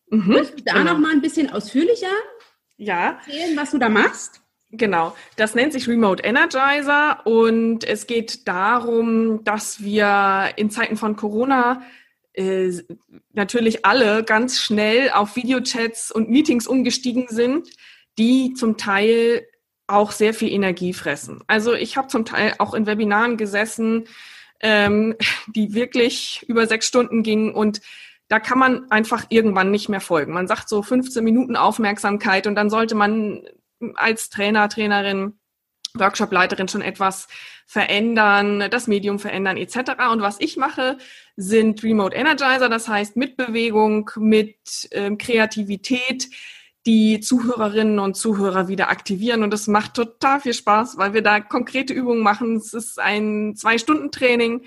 Mhm, 0.10 0.34
Willst 0.34 0.60
du 0.60 0.64
da 0.64 0.74
genau. 0.74 0.94
noch 0.94 1.00
mal 1.00 1.12
ein 1.12 1.22
bisschen 1.22 1.50
ausführlicher 1.50 2.14
ja. 2.78 3.20
erzählen, 3.20 3.58
was 3.58 3.72
du 3.72 3.78
da 3.78 3.90
machst? 3.90 4.42
Genau, 4.76 5.16
das 5.36 5.54
nennt 5.54 5.72
sich 5.72 5.88
Remote 5.88 6.24
Energizer 6.24 7.26
und 7.26 7.84
es 7.84 8.08
geht 8.08 8.48
darum, 8.48 9.44
dass 9.44 9.84
wir 9.84 10.54
in 10.56 10.72
Zeiten 10.72 10.98
von 10.98 11.16
Corona 11.16 11.84
äh, 12.34 12.72
natürlich 13.34 13.86
alle 13.86 14.24
ganz 14.24 14.60
schnell 14.60 15.12
auf 15.12 15.36
Videochats 15.36 16.12
und 16.12 16.30
Meetings 16.30 16.66
umgestiegen 16.66 17.28
sind, 17.30 17.70
die 18.18 18.54
zum 18.56 18.76
Teil 18.76 19.46
auch 19.94 20.12
sehr 20.12 20.34
viel 20.34 20.52
Energie 20.52 20.94
fressen. 20.94 21.42
Also 21.48 21.74
ich 21.74 21.98
habe 21.98 22.08
zum 22.08 22.26
Teil 22.26 22.54
auch 22.60 22.74
in 22.74 22.86
Webinaren 22.86 23.38
gesessen, 23.38 24.06
ähm, 24.60 25.16
die 25.48 25.74
wirklich 25.74 26.44
über 26.48 26.68
sechs 26.68 26.88
Stunden 26.88 27.24
gingen 27.24 27.54
und 27.54 27.82
da 28.30 28.40
kann 28.40 28.58
man 28.58 28.90
einfach 28.90 29.26
irgendwann 29.30 29.70
nicht 29.70 29.90
mehr 29.90 30.00
folgen. 30.00 30.34
Man 30.34 30.48
sagt 30.48 30.70
so 30.70 30.82
15 30.82 31.24
Minuten 31.24 31.56
Aufmerksamkeit 31.56 32.48
und 32.48 32.56
dann 32.56 32.70
sollte 32.70 32.96
man 32.96 33.44
als 33.96 34.30
Trainer, 34.30 34.70
Trainerin, 34.70 35.34
Workshopleiterin 35.96 36.68
schon 36.68 36.82
etwas 36.82 37.28
verändern, 37.66 38.70
das 38.72 38.88
Medium 38.88 39.20
verändern 39.20 39.58
etc. 39.58 40.10
Und 40.12 40.22
was 40.22 40.40
ich 40.40 40.58
mache, 40.58 40.98
sind 41.36 41.84
Remote 41.84 42.16
Energizer, 42.16 42.70
das 42.70 42.88
heißt 42.88 43.16
mit 43.16 43.38
Bewegung, 43.38 44.10
mit 44.18 44.58
ähm, 44.92 45.18
Kreativität, 45.18 46.30
die 46.86 47.20
Zuhörerinnen 47.20 48.00
und 48.00 48.16
Zuhörer 48.16 48.68
wieder 48.68 48.90
aktivieren. 48.90 49.44
Und 49.44 49.54
es 49.54 49.68
macht 49.68 49.94
total 49.94 50.40
viel 50.42 50.54
Spaß, 50.54 50.98
weil 50.98 51.14
wir 51.14 51.22
da 51.22 51.40
konkrete 51.40 51.94
Übungen 51.94 52.22
machen. 52.22 52.58
Es 52.58 52.74
ist 52.74 53.00
ein 53.00 53.56
Zwei-Stunden-Training. 53.56 54.66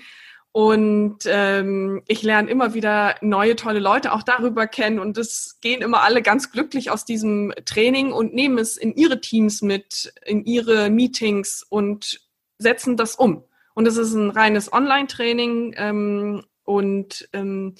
Und 0.51 1.19
ähm, 1.27 2.01
ich 2.07 2.23
lerne 2.23 2.49
immer 2.49 2.73
wieder 2.73 3.15
neue, 3.21 3.55
tolle 3.55 3.79
Leute 3.79 4.11
auch 4.11 4.23
darüber 4.23 4.65
kennen. 4.65 4.97
Und 4.97 5.17
es 5.17 5.59
gehen 5.61 5.83
immer 5.83 6.01
alle 6.01 6.23
ganz 6.23 6.51
glücklich 6.51 6.89
aus 6.89 7.05
diesem 7.05 7.53
Training 7.65 8.11
und 8.11 8.33
nehmen 8.33 8.57
es 8.57 8.75
in 8.75 8.95
ihre 8.95 9.21
Teams 9.21 9.61
mit, 9.61 10.11
in 10.25 10.45
ihre 10.45 10.89
Meetings 10.89 11.63
und 11.69 12.21
setzen 12.57 12.97
das 12.97 13.15
um. 13.15 13.43
Und 13.75 13.87
es 13.87 13.97
ist 13.97 14.13
ein 14.13 14.31
reines 14.31 14.73
Online-Training 14.73 15.75
ähm, 15.77 16.43
und 16.63 17.29
ähm, 17.33 17.75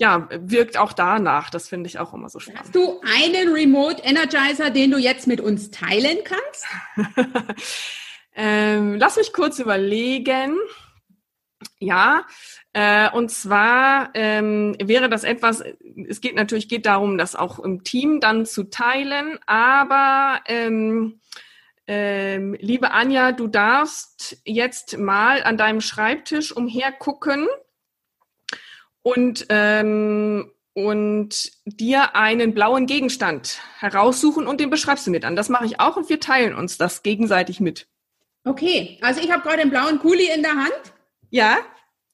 ja, 0.00 0.28
wirkt 0.30 0.78
auch 0.78 0.94
danach. 0.94 1.50
Das 1.50 1.68
finde 1.68 1.86
ich 1.86 1.98
auch 1.98 2.14
immer 2.14 2.30
so 2.30 2.40
spannend. 2.40 2.62
Hast 2.62 2.74
du 2.74 3.00
einen 3.02 3.52
Remote 3.52 4.02
Energizer, 4.02 4.70
den 4.70 4.90
du 4.90 4.98
jetzt 4.98 5.26
mit 5.26 5.42
uns 5.42 5.70
teilen 5.70 6.18
kannst? 6.24 6.66
ähm, 8.34 8.96
lass 8.98 9.16
mich 9.16 9.34
kurz 9.34 9.58
überlegen. 9.58 10.56
Ja, 11.78 12.24
äh, 12.72 13.10
und 13.10 13.30
zwar 13.30 14.10
ähm, 14.14 14.74
wäre 14.82 15.10
das 15.10 15.24
etwas, 15.24 15.62
es 16.08 16.22
geht 16.22 16.34
natürlich 16.34 16.70
geht 16.70 16.86
darum, 16.86 17.18
das 17.18 17.36
auch 17.36 17.58
im 17.58 17.84
Team 17.84 18.20
dann 18.20 18.46
zu 18.46 18.64
teilen, 18.64 19.38
aber 19.44 20.40
ähm, 20.46 21.20
ähm, 21.86 22.56
liebe 22.58 22.92
Anja, 22.92 23.32
du 23.32 23.48
darfst 23.48 24.40
jetzt 24.44 24.96
mal 24.96 25.42
an 25.42 25.58
deinem 25.58 25.82
Schreibtisch 25.82 26.56
umhergucken 26.56 27.46
und, 29.02 29.46
ähm, 29.48 30.52
und 30.74 31.52
dir 31.64 32.14
einen 32.14 32.54
blauen 32.54 32.86
Gegenstand 32.86 33.60
heraussuchen 33.78 34.46
und 34.46 34.60
den 34.60 34.70
beschreibst 34.70 35.06
du 35.06 35.10
mit 35.10 35.24
an. 35.24 35.36
Das 35.36 35.48
mache 35.48 35.66
ich 35.66 35.80
auch 35.80 35.96
und 35.96 36.08
wir 36.08 36.20
teilen 36.20 36.54
uns 36.54 36.78
das 36.78 37.02
gegenseitig 37.02 37.60
mit. 37.60 37.88
Okay, 38.44 38.98
also 39.02 39.20
ich 39.20 39.30
habe 39.30 39.42
gerade 39.42 39.62
einen 39.62 39.70
blauen 39.70 39.98
Kuli 39.98 40.30
in 40.34 40.42
der 40.42 40.52
Hand. 40.52 40.92
Ja, 41.30 41.58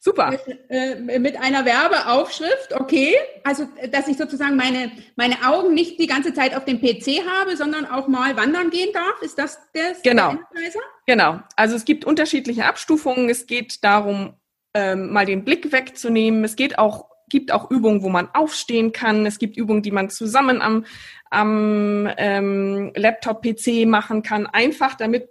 super. 0.01 0.31
Mit, 0.31 0.61
äh, 0.68 1.18
mit 1.18 1.37
einer 1.37 1.64
Werbeaufschrift, 1.64 2.72
okay. 2.75 3.14
Also, 3.44 3.68
dass 3.92 4.09
ich 4.09 4.16
sozusagen 4.16 4.57
meine, 4.57 4.90
meine 5.14 5.37
Augen 5.46 5.75
nicht 5.75 6.01
die 6.01 6.07
ganze 6.07 6.35
Zeit 6.35 6.57
auf 6.57 6.64
dem 6.64 6.81
PC 6.81 7.22
habe, 7.27 7.57
sondern 7.57 7.87
auch 7.87 8.09
mal 8.09 8.37
wandern 8.37 8.70
gehen 8.70 8.92
darf. 8.92 9.22
Ist 9.22 9.38
das 9.38 9.59
das? 9.72 10.03
Genau. 10.03 10.33
Der 10.33 10.72
genau. 11.07 11.40
Also 11.55 11.77
es 11.77 11.85
gibt 11.85 12.05
unterschiedliche 12.05 12.64
Abstufungen. 12.64 13.29
Es 13.29 13.46
geht 13.46 13.85
darum, 13.85 14.35
ähm, 14.77 15.11
mal 15.11 15.25
den 15.25 15.43
Blick 15.43 15.73
wegzunehmen. 15.73 16.45
Es 16.45 16.55
geht 16.55 16.79
auch, 16.79 17.07
gibt 17.31 17.51
auch 17.51 17.71
Übungen, 17.71 18.03
wo 18.03 18.11
man 18.11 18.29
aufstehen 18.35 18.93
kann. 18.93 19.25
Es 19.25 19.39
gibt 19.39 19.57
Übungen, 19.57 19.81
die 19.83 19.91
man 19.91 20.11
zusammen 20.11 20.61
am, 20.61 20.85
am 21.31 22.07
ähm, 22.19 22.93
Laptop-PC 22.95 23.87
machen 23.87 24.23
kann, 24.23 24.45
einfach 24.47 24.95
damit 24.95 25.29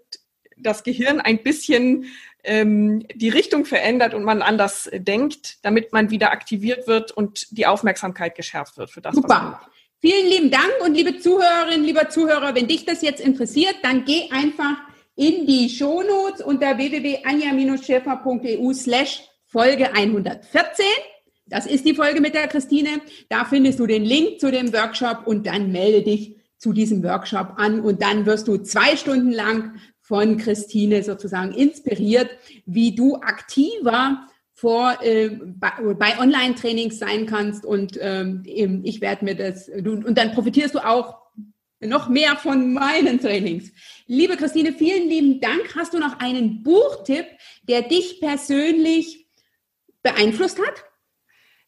das 0.58 0.84
Gehirn 0.84 1.22
ein 1.22 1.44
bisschen 1.44 2.06
ähm, 2.44 3.06
die 3.14 3.30
Richtung 3.30 3.66
verändert 3.66 4.16
und 4.16 4.24
man 4.24 4.42
anders 4.42 4.90
denkt, 4.92 5.64
damit 5.64 5.94
man 5.94 6.10
wieder 6.10 6.32
aktiviert 6.32 6.88
wird 6.88 7.12
und 7.12 7.56
die 7.56 7.68
Aufmerksamkeit 7.68 8.34
geschärft 8.34 8.78
wird 8.78 8.90
für 8.90 9.02
das. 9.02 9.14
Super. 9.14 9.62
Vielen 10.02 10.28
lieben 10.28 10.50
Dank 10.50 10.74
und 10.84 10.96
liebe 10.96 11.20
Zuhörerinnen, 11.20 11.86
lieber 11.86 12.10
Zuhörer, 12.10 12.56
wenn 12.56 12.68
dich 12.68 12.86
das 12.86 13.04
jetzt 13.04 13.22
interessiert, 13.22 13.76
dann 13.84 14.06
geh 14.06 14.32
einfach 14.32 14.78
in 15.16 15.46
die 15.46 15.70
Shownotes 15.70 16.42
unter 16.42 16.78
www.anja-schäfer.eu 16.78 18.74
slash 18.74 19.22
Folge 19.56 19.94
114. 19.94 20.86
Das 21.46 21.66
ist 21.66 21.86
die 21.86 21.96
Folge 21.96 22.20
mit 22.20 22.34
der 22.34 22.50
Christine. 22.50 22.90
Da 23.30 23.46
findest 23.46 23.80
du 23.80 23.88
den 23.88 24.04
Link 24.04 24.42
zu 24.42 24.52
dem 24.52 24.74
Workshop 24.74 25.26
und 25.28 25.48
dann 25.48 25.72
melde 25.72 26.02
dich 26.02 26.36
zu 26.58 26.74
diesem 26.74 27.02
Workshop 27.04 27.54
an 27.56 27.80
und 27.80 28.02
dann 28.02 28.26
wirst 28.26 28.50
du 28.50 28.58
zwei 28.58 28.98
Stunden 28.98 29.32
lang 29.32 29.76
von 30.02 30.36
Christine 30.36 31.04
sozusagen 31.04 31.54
inspiriert, 31.54 32.32
wie 32.66 32.96
du 32.96 33.16
aktiver 33.16 34.28
vor 34.52 34.98
äh, 35.02 35.30
bei, 35.30 35.72
bei 35.94 36.20
Online-Trainings 36.20 37.00
sein 37.00 37.26
kannst 37.26 37.66
und 37.66 37.98
ähm, 38.02 38.42
ich 38.44 39.00
werde 39.00 39.24
mir 39.24 39.36
das 39.36 39.68
du, 39.68 39.94
und 39.94 40.18
dann 40.18 40.34
profitierst 40.34 40.76
du 40.76 40.86
auch 40.86 41.16
noch 41.80 42.10
mehr 42.10 42.36
von 42.36 42.74
meinen 42.74 43.22
Trainings. 43.22 43.72
Liebe 44.06 44.36
Christine, 44.36 44.74
vielen 44.74 45.08
lieben 45.08 45.40
Dank. 45.40 45.78
Hast 45.78 45.94
du 45.94 46.00
noch 46.00 46.20
einen 46.20 46.62
Buchtipp, 46.62 47.28
der 47.70 47.84
dich 47.84 48.20
persönlich 48.20 49.25
beeinflusst 50.06 50.60
hat? 50.60 50.86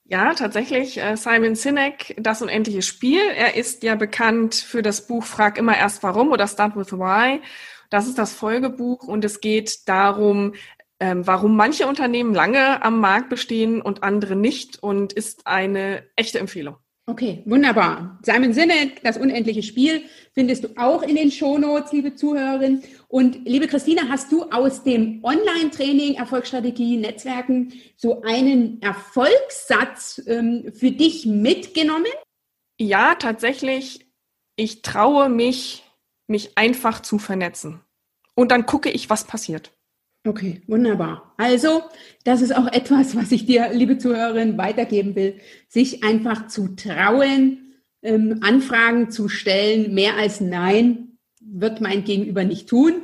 Ja, 0.05 0.33
tatsächlich. 0.33 0.97
Äh, 1.01 1.17
Simon 1.17 1.55
Sinek, 1.55 2.15
Das 2.17 2.41
unendliche 2.41 2.81
Spiel. 2.81 3.19
Er 3.35 3.55
ist 3.55 3.83
ja 3.83 3.95
bekannt 3.95 4.55
für 4.55 4.81
das 4.81 5.05
Buch 5.07 5.25
Frag 5.25 5.57
immer 5.57 5.75
erst 5.75 6.01
warum 6.03 6.31
oder 6.31 6.47
Start 6.47 6.77
with 6.77 6.93
Why. 6.93 7.41
Das 7.89 8.07
ist 8.07 8.17
das 8.17 8.33
Folgebuch 8.33 9.03
und 9.03 9.25
es 9.25 9.41
geht 9.41 9.89
darum, 9.89 10.53
ähm, 10.99 11.27
warum 11.27 11.55
manche 11.55 11.87
Unternehmen 11.87 12.33
lange 12.33 12.81
am 12.83 12.99
Markt 12.99 13.29
bestehen 13.29 13.81
und 13.81 14.03
andere 14.03 14.35
nicht 14.35 14.81
und 14.81 15.13
ist 15.13 15.45
eine 15.45 16.07
echte 16.15 16.39
Empfehlung. 16.39 16.77
Okay, 17.09 17.41
wunderbar. 17.45 18.19
Simon 18.21 18.51
Sinek, 18.51 19.01
das 19.01 19.17
unendliche 19.17 19.63
Spiel, 19.63 20.03
findest 20.33 20.65
du 20.65 20.67
auch 20.75 21.03
in 21.03 21.15
den 21.15 21.31
Shownotes, 21.31 21.93
liebe 21.93 22.15
Zuhörerin. 22.15 22.83
Und 23.07 23.47
liebe 23.47 23.67
Christina, 23.67 24.09
hast 24.09 24.29
du 24.29 24.43
aus 24.51 24.83
dem 24.83 25.23
Online-Training 25.23 26.15
Erfolgsstrategie 26.15 26.97
Netzwerken 26.97 27.71
so 27.95 28.23
einen 28.23 28.81
Erfolgssatz 28.81 30.21
ähm, 30.27 30.73
für 30.73 30.91
dich 30.91 31.25
mitgenommen? 31.25 32.11
Ja, 32.77 33.15
tatsächlich. 33.15 34.05
Ich 34.57 34.81
traue 34.81 35.29
mich, 35.29 35.85
mich 36.27 36.57
einfach 36.57 37.01
zu 37.01 37.19
vernetzen. 37.19 37.79
Und 38.35 38.51
dann 38.51 38.65
gucke 38.65 38.89
ich, 38.89 39.09
was 39.09 39.23
passiert. 39.23 39.71
Okay, 40.27 40.61
wunderbar. 40.67 41.33
Also, 41.37 41.83
das 42.25 42.41
ist 42.41 42.53
auch 42.53 42.67
etwas, 42.67 43.15
was 43.15 43.31
ich 43.31 43.45
dir, 43.45 43.69
liebe 43.71 43.97
Zuhörerin, 43.97 44.57
weitergeben 44.57 45.15
will, 45.15 45.35
sich 45.69 46.03
einfach 46.03 46.47
zu 46.47 46.75
trauen, 46.75 47.75
ähm, 48.01 48.39
Anfragen 48.41 49.09
zu 49.09 49.29
stellen. 49.29 49.93
Mehr 49.93 50.17
als 50.17 50.41
Nein 50.41 51.17
wird 51.39 51.79
mein 51.79 52.03
Gegenüber 52.03 52.43
nicht 52.43 52.67
tun. 52.67 53.03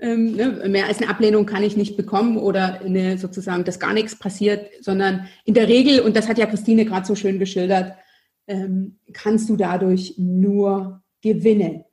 Ähm, 0.00 0.34
ne, 0.34 0.68
mehr 0.68 0.86
als 0.86 0.98
eine 0.98 1.10
Ablehnung 1.10 1.46
kann 1.46 1.62
ich 1.62 1.76
nicht 1.76 1.96
bekommen 1.96 2.38
oder 2.38 2.80
eine, 2.80 3.18
sozusagen, 3.18 3.62
dass 3.62 3.78
gar 3.78 3.92
nichts 3.92 4.18
passiert, 4.18 4.68
sondern 4.80 5.28
in 5.44 5.54
der 5.54 5.68
Regel, 5.68 6.00
und 6.00 6.16
das 6.16 6.28
hat 6.28 6.38
ja 6.38 6.46
Christine 6.46 6.84
gerade 6.86 7.06
so 7.06 7.14
schön 7.14 7.38
geschildert, 7.38 7.94
ähm, 8.48 8.98
kannst 9.12 9.48
du 9.48 9.54
dadurch 9.54 10.14
nur 10.16 11.04
gewinnen. 11.22 11.84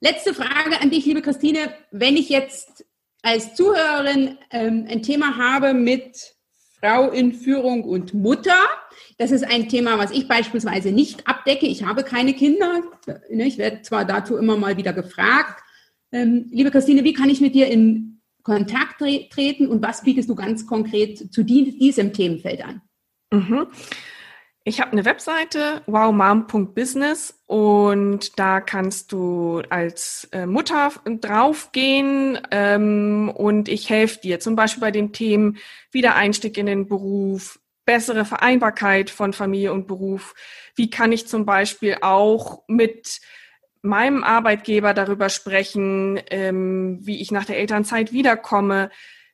Letzte 0.00 0.32
Frage 0.32 0.80
an 0.80 0.88
dich, 0.88 1.04
liebe 1.04 1.20
Christine. 1.20 1.58
Wenn 1.90 2.16
ich 2.16 2.30
jetzt 2.30 2.86
als 3.24 3.54
Zuhörerin 3.54 4.38
ähm, 4.50 4.86
ein 4.88 5.02
Thema 5.02 5.36
habe 5.36 5.72
mit 5.72 6.34
Frau 6.78 7.10
in 7.10 7.32
Führung 7.32 7.82
und 7.82 8.12
Mutter. 8.12 8.60
Das 9.16 9.30
ist 9.30 9.44
ein 9.44 9.68
Thema, 9.70 9.98
was 9.98 10.10
ich 10.10 10.28
beispielsweise 10.28 10.92
nicht 10.92 11.26
abdecke. 11.26 11.66
Ich 11.66 11.84
habe 11.84 12.04
keine 12.04 12.34
Kinder. 12.34 12.82
Ne, 13.30 13.46
ich 13.46 13.56
werde 13.56 13.80
zwar 13.80 14.04
dazu 14.04 14.36
immer 14.36 14.58
mal 14.58 14.76
wieder 14.76 14.92
gefragt. 14.92 15.62
Ähm, 16.12 16.48
liebe 16.50 16.70
Christine, 16.70 17.02
wie 17.02 17.14
kann 17.14 17.30
ich 17.30 17.40
mit 17.40 17.54
dir 17.54 17.68
in 17.68 18.20
Kontakt 18.42 18.98
tre 18.98 19.26
treten 19.30 19.68
und 19.68 19.82
was 19.82 20.02
bietest 20.02 20.28
du 20.28 20.34
ganz 20.34 20.66
konkret 20.66 21.32
zu 21.32 21.42
diesem 21.42 22.12
Themenfeld 22.12 22.62
an? 22.62 22.82
Mhm. 23.32 23.68
Ich 24.66 24.80
habe 24.80 24.92
eine 24.92 25.04
Webseite, 25.04 25.82
wowmom.business 25.84 27.38
und 27.46 28.38
da 28.38 28.62
kannst 28.62 29.12
du 29.12 29.60
als 29.68 30.26
äh, 30.32 30.46
Mutter 30.46 30.90
draufgehen 31.04 32.40
ähm, 32.50 33.30
und 33.34 33.68
ich 33.68 33.90
helfe 33.90 34.22
dir 34.22 34.40
zum 34.40 34.56
Beispiel 34.56 34.80
bei 34.80 34.90
den 34.90 35.12
Themen 35.12 35.58
Wiedereinstieg 35.90 36.56
in 36.56 36.64
den 36.64 36.88
Beruf, 36.88 37.60
bessere 37.84 38.24
Vereinbarkeit 38.24 39.10
von 39.10 39.34
Familie 39.34 39.70
und 39.70 39.86
Beruf. 39.86 40.34
Wie 40.74 40.88
kann 40.88 41.12
ich 41.12 41.28
zum 41.28 41.44
Beispiel 41.44 41.98
auch 42.00 42.62
mit 42.66 43.20
meinem 43.82 44.24
Arbeitgeber 44.24 44.94
darüber 44.94 45.28
sprechen, 45.28 46.18
ähm, 46.30 47.00
wie 47.02 47.20
ich 47.20 47.30
nach 47.30 47.44
der 47.44 47.58
Elternzeit 47.58 48.14
wiederkomme, 48.14 48.90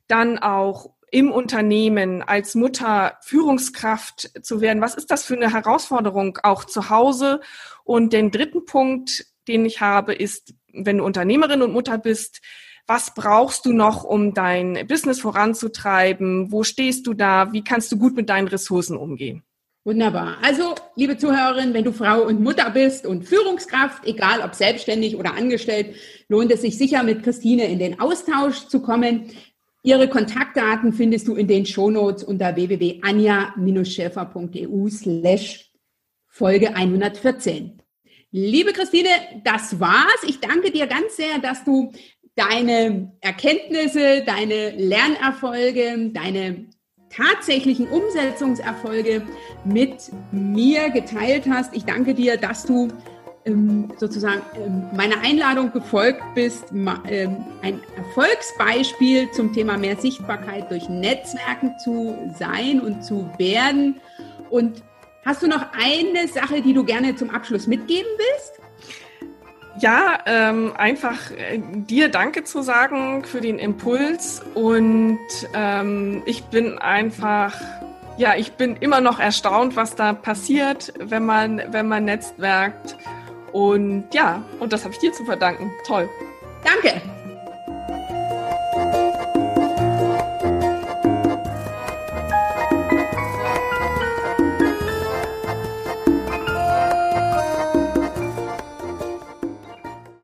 dann 0.09 0.41
auch 0.41 0.91
im 1.11 1.31
Unternehmen 1.31 2.23
als 2.23 2.55
Mutter 2.55 3.19
Führungskraft 3.23 4.31
zu 4.43 4.61
werden? 4.61 4.81
Was 4.81 4.95
ist 4.95 5.11
das 5.11 5.25
für 5.25 5.35
eine 5.35 5.53
Herausforderung 5.53 6.39
auch 6.43 6.65
zu 6.65 6.91
Hause? 6.91 7.41
Und 7.85 8.13
den 8.13 8.31
dritten 8.31 8.65
Punkt, 8.65 9.27
den 9.49 9.65
ich 9.65 9.81
habe, 9.81 10.15
ist, 10.15 10.55
wenn 10.73 10.99
du 10.99 11.05
Unternehmerin 11.05 11.63
und 11.63 11.73
Mutter 11.73 11.99
bist, 11.99 12.41
was 12.87 13.15
brauchst 13.15 13.67
du 13.67 13.73
noch, 13.73 14.05
um 14.05 14.35
dein 14.35 14.87
Business 14.89 15.21
voranzutreiben? 15.21 16.51
Wo 16.51 16.65
stehst 16.65 17.07
du 17.07 17.15
da? 17.15 17.53
Wie 17.53 17.63
kannst 17.63 17.93
du 17.93 17.99
gut 17.99 18.17
mit 18.17 18.29
deinen 18.29 18.49
Ressourcen 18.49 18.97
umgehen? 18.97 19.45
Wunderbar. 19.85 20.37
Also, 20.43 20.75
liebe 20.95 21.17
Zuhörerin, 21.17 21.73
wenn 21.73 21.85
du 21.85 21.93
Frau 21.93 22.23
und 22.23 22.41
Mutter 22.43 22.69
bist 22.71 23.07
und 23.07 23.25
Führungskraft, 23.25 24.05
egal 24.05 24.43
ob 24.43 24.55
selbstständig 24.55 25.17
oder 25.17 25.35
angestellt, 25.35 25.95
lohnt 26.29 26.53
es 26.53 26.61
sich 26.61 26.77
sicher 26.77 27.03
mit 27.03 27.23
Christine 27.23 27.65
in 27.65 27.79
den 27.79 27.99
Austausch 27.99 28.67
zu 28.67 28.83
kommen. 28.83 29.31
Ihre 29.83 30.09
Kontaktdaten 30.09 30.93
findest 30.93 31.27
du 31.27 31.37
in 31.37 31.49
den 31.49 31.65
Shownotes 31.65 32.23
unter 32.23 32.55
www.anja-schäfer.eu 32.55 34.89
slash 34.89 35.73
Folge 36.29 36.77
114. 36.77 37.81
Liebe 38.31 38.73
Christine, 38.73 39.09
das 39.43 39.81
war's. 39.81 40.23
Ich 40.27 40.41
danke 40.41 40.71
dir 40.71 40.87
ganz 40.87 41.17
sehr, 41.17 41.39
dass 41.39 41.65
du 41.65 41.93
deine 42.37 43.13
Erkenntnisse, 43.21 44.23
deine 44.25 44.71
Lernerfolge, 44.71 46.11
deine 46.13 46.67
tatsächlichen 47.09 47.89
Umsetzungserfolge 47.89 49.23
mit 49.65 50.13
mir 50.31 50.91
geteilt 50.91 51.49
hast. 51.49 51.75
Ich 51.75 51.85
danke 51.85 52.15
dir, 52.15 52.37
dass 52.37 52.65
du 52.65 52.89
sozusagen 53.97 54.43
ähm, 54.55 54.85
meiner 54.95 55.21
Einladung 55.23 55.73
gefolgt 55.73 56.23
bist, 56.35 56.67
ähm, 56.73 57.45
ein 57.63 57.81
Erfolgsbeispiel 57.97 59.31
zum 59.31 59.53
Thema 59.53 59.79
mehr 59.79 59.97
Sichtbarkeit 59.97 60.71
durch 60.71 60.89
Netzwerken 60.89 61.75
zu 61.83 62.17
sein 62.39 62.81
und 62.81 63.03
zu 63.03 63.31
werden. 63.39 64.01
Und 64.51 64.83
hast 65.25 65.43
du 65.43 65.49
noch 65.49 65.67
eine 65.73 66.29
Sache, 66.29 66.61
die 66.61 66.75
du 66.75 66.85
gerne 66.85 67.17
zum 67.17 67.31
Abschluss 67.31 67.67
mitgeben 67.67 68.11
willst? 68.19 68.61
Ja, 69.79 70.19
ähm, 70.27 70.75
einfach 70.77 71.31
äh, 71.31 71.59
dir 71.59 72.11
Danke 72.11 72.45
zu 72.45 72.61
sagen 72.61 73.25
für 73.25 73.41
den 73.41 73.59
Impuls 73.59 74.43
und 74.55 75.19
ähm, 75.55 76.23
ich 76.27 76.45
bin 76.45 76.77
einfach, 76.77 77.55
ja, 78.19 78.35
ich 78.37 78.53
bin 78.53 78.77
immer 78.77 79.01
noch 79.01 79.21
erstaunt, 79.21 79.77
was 79.77 79.95
da 79.95 80.13
passiert, 80.13 80.93
wenn 80.99 81.25
man, 81.25 81.63
wenn 81.71 81.89
man 81.89 82.05
netzwerkt 82.05 82.99
und 83.53 84.07
ja, 84.13 84.43
und 84.59 84.73
das 84.73 84.85
habe 84.85 84.95
ich 84.95 85.01
dir 85.01 85.13
zu 85.13 85.25
verdanken. 85.25 85.71
Toll. 85.87 86.09
Danke. 86.65 87.01